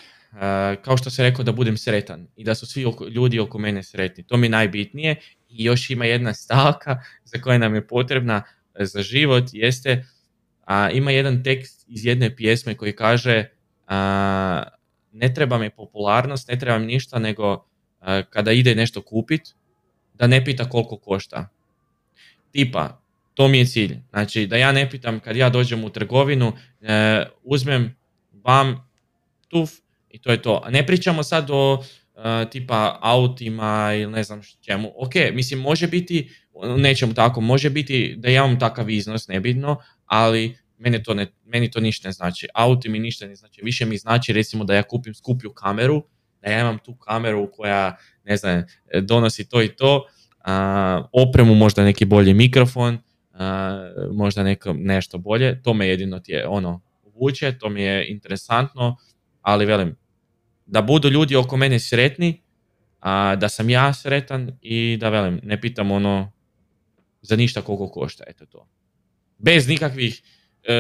[0.82, 4.24] Kao što se rekao da budem sretan i da su svi ljudi oko mene sretni.
[4.24, 5.16] To mi je najbitnije
[5.49, 8.44] i još ima jedna stavka za koja nam je potrebna
[8.76, 10.06] e, za život jeste
[10.66, 13.45] a, ima jedan tekst iz jedne pjesme koji kaže
[13.88, 14.64] a,
[15.12, 17.66] ne treba mi popularnost, ne treba mi ništa nego
[18.30, 19.41] kada ide nešto kupit
[20.14, 21.49] da ne pita koliko košta.
[22.52, 23.02] Tipa,
[23.34, 23.98] to mi je cilj.
[24.10, 27.95] Znači da ja ne pitam kad ja dođem u trgovinu, e, uzmem
[28.44, 28.90] vam
[29.48, 29.72] tuf
[30.14, 30.64] i to je to.
[30.70, 34.92] Ne pričamo sad o uh, tipa autima ili ne znam čemu.
[34.96, 36.30] Ok, mislim može biti
[36.78, 41.72] nečemu tako, može biti da ja imam takav iznos, nebitno, ali meni to, ne, meni
[41.72, 42.48] to ništa ne znači.
[42.54, 43.62] Auti mi ništa ne znači.
[43.64, 46.04] Više mi znači recimo da ja kupim skuplju kameru,
[46.42, 48.64] da ja imam tu kameru koja, ne znam,
[49.02, 50.06] donosi to i to,
[51.12, 52.98] opremu možda neki bolji mikrofon,
[54.14, 56.82] možda neko, nešto bolje, to me jedino ti je ono
[57.16, 58.98] vuče, to mi je interesantno,
[59.42, 59.96] ali velim,
[60.66, 62.42] da budu ljudi oko mene sretni,
[63.00, 66.32] a da sam ja sretan i da velim, ne pitam ono
[67.22, 68.68] za ništa koliko košta, eto to.
[69.38, 70.22] Bez nikakvih
[70.64, 70.76] e,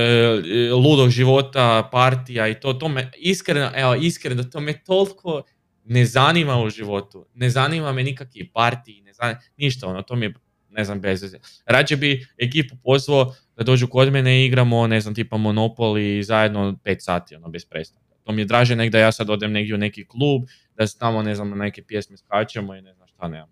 [0.71, 5.43] ludog života, partija i to, to me iskreno, evo iskreno, to me toliko
[5.85, 10.25] ne zanima u životu, ne zanima me nikakvi partiji, ne zanima, ništa ono, to mi
[10.25, 10.33] je
[10.71, 11.39] ne znam, bez veze.
[11.65, 16.79] Rađe bi ekipu pozvao da dođu kod mene i igramo, ne znam, tipa Monopoly zajedno
[16.83, 18.10] 5 sati, ono, bez prestanka.
[18.23, 20.43] To mi je draže nek da ja sad odem negdje u neki klub,
[20.75, 23.49] da se tamo, ne znam, na neke pjesme skačemo i ne znam šta nemam.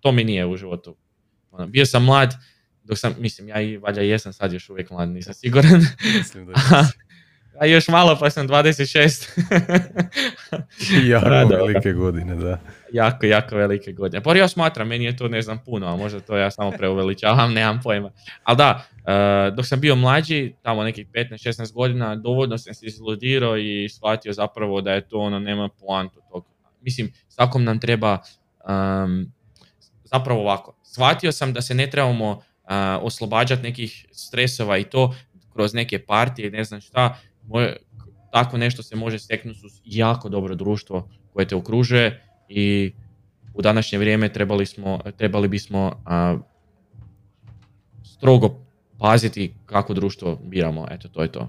[0.00, 0.96] To mi nije u životu.
[1.50, 2.34] Ono, bio sam mlad,
[2.84, 5.80] dok sam, mislim, ja i valjda jesam sad još uvijek mlad, nisam siguran.
[6.18, 6.52] Mislim da
[7.60, 9.28] A još malo pa sam 26.
[11.04, 12.60] jako velike godine, da.
[12.92, 14.22] Jako, jako velike godine.
[14.22, 17.52] Pa ja smatram, meni je to ne znam puno, a možda to ja samo preuveličavam,
[17.52, 18.10] nemam pojma.
[18.44, 23.58] Ali da, eh, dok sam bio mlađi, tamo nekih 15-16 godina, dovoljno sam se izludirao
[23.58, 26.44] i shvatio zapravo da je to ono, nema poantu tog.
[26.80, 28.18] Mislim, svakom nam treba,
[28.68, 29.32] um,
[30.04, 32.40] zapravo ovako, shvatio sam da se ne trebamo uh,
[33.00, 35.14] oslobađati nekih stresova i to
[35.52, 37.76] kroz neke partije, ne znam šta, moje,
[38.32, 42.92] tako nešto se može steknuti uz jako dobro društvo koje te okružuje i
[43.54, 46.38] u današnje vrijeme trebali, smo, trebali bismo a,
[48.04, 48.63] strogo
[48.98, 51.48] paziti kako društvo biramo, eto to je to.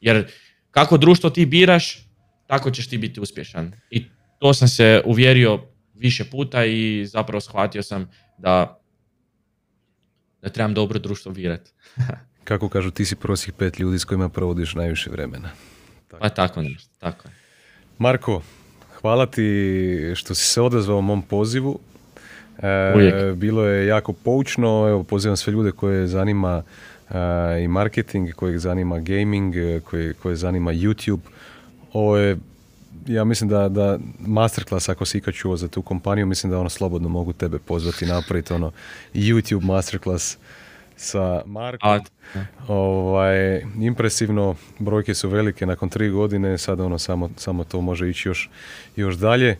[0.00, 0.32] Jer
[0.70, 2.08] kako društvo ti biraš,
[2.46, 3.72] tako ćeš ti biti uspješan.
[3.90, 4.04] I
[4.38, 5.60] to sam se uvjerio
[5.94, 8.80] više puta i zapravo shvatio sam da,
[10.42, 11.70] da trebam dobro društvo birati.
[12.44, 15.50] Kako kažu, ti si prosjek pet ljudi s kojima provodiš najviše vremena.
[16.08, 16.20] Tako.
[16.20, 17.28] Pa tako nešto, tako
[17.98, 18.42] Marko,
[19.00, 21.80] hvala ti što si se odazvao mom pozivu.
[22.62, 26.62] E, bilo je jako poučno, evo pozivam sve ljude koje zanima
[27.10, 29.54] e, i marketing, koje zanima gaming,
[29.84, 31.20] koje, koje zanima YouTube.
[31.92, 32.36] Ovo je,
[33.06, 36.68] ja mislim da, da masterclass, ako si ikad čuo za tu kompaniju, mislim da ono
[36.68, 38.72] slobodno mogu tebe pozvati napraviti ono
[39.14, 40.38] YouTube masterclass
[40.96, 42.00] sa Markom.
[42.68, 48.28] Ovaj, impresivno, brojke su velike nakon tri godine, sad ono samo, samo to može ići
[48.28, 48.50] još,
[48.96, 49.56] još dalje.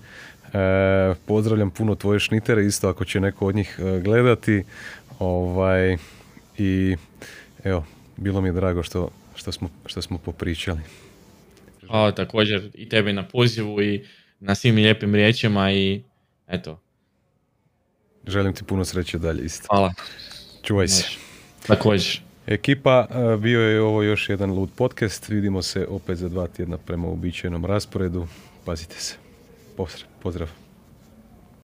[0.55, 4.64] E, pozdravljam puno tvoje šnitere, isto ako će neko od njih e, gledati.
[5.18, 5.97] Ovaj,
[6.59, 6.97] I
[7.64, 7.85] evo,
[8.16, 10.81] bilo mi je drago što, što, smo, što smo popričali.
[11.86, 14.05] Hvala također i tebi na pozivu i
[14.40, 16.02] na svim lijepim riječima i
[16.48, 16.81] eto.
[18.26, 19.66] Želim ti puno sreće dalje isto.
[19.70, 19.94] Hvala.
[20.62, 21.05] Čuvaj se.
[21.66, 22.20] Također.
[22.47, 25.28] Ekipa, e, bio je ovo još jedan Lud podcast.
[25.28, 28.26] Vidimo se opet za dva tjedna prema uobičajenom rasporedu.
[28.64, 29.23] Pazite se.
[29.76, 30.09] Pozdrav.
[30.20, 30.64] Pozdrav.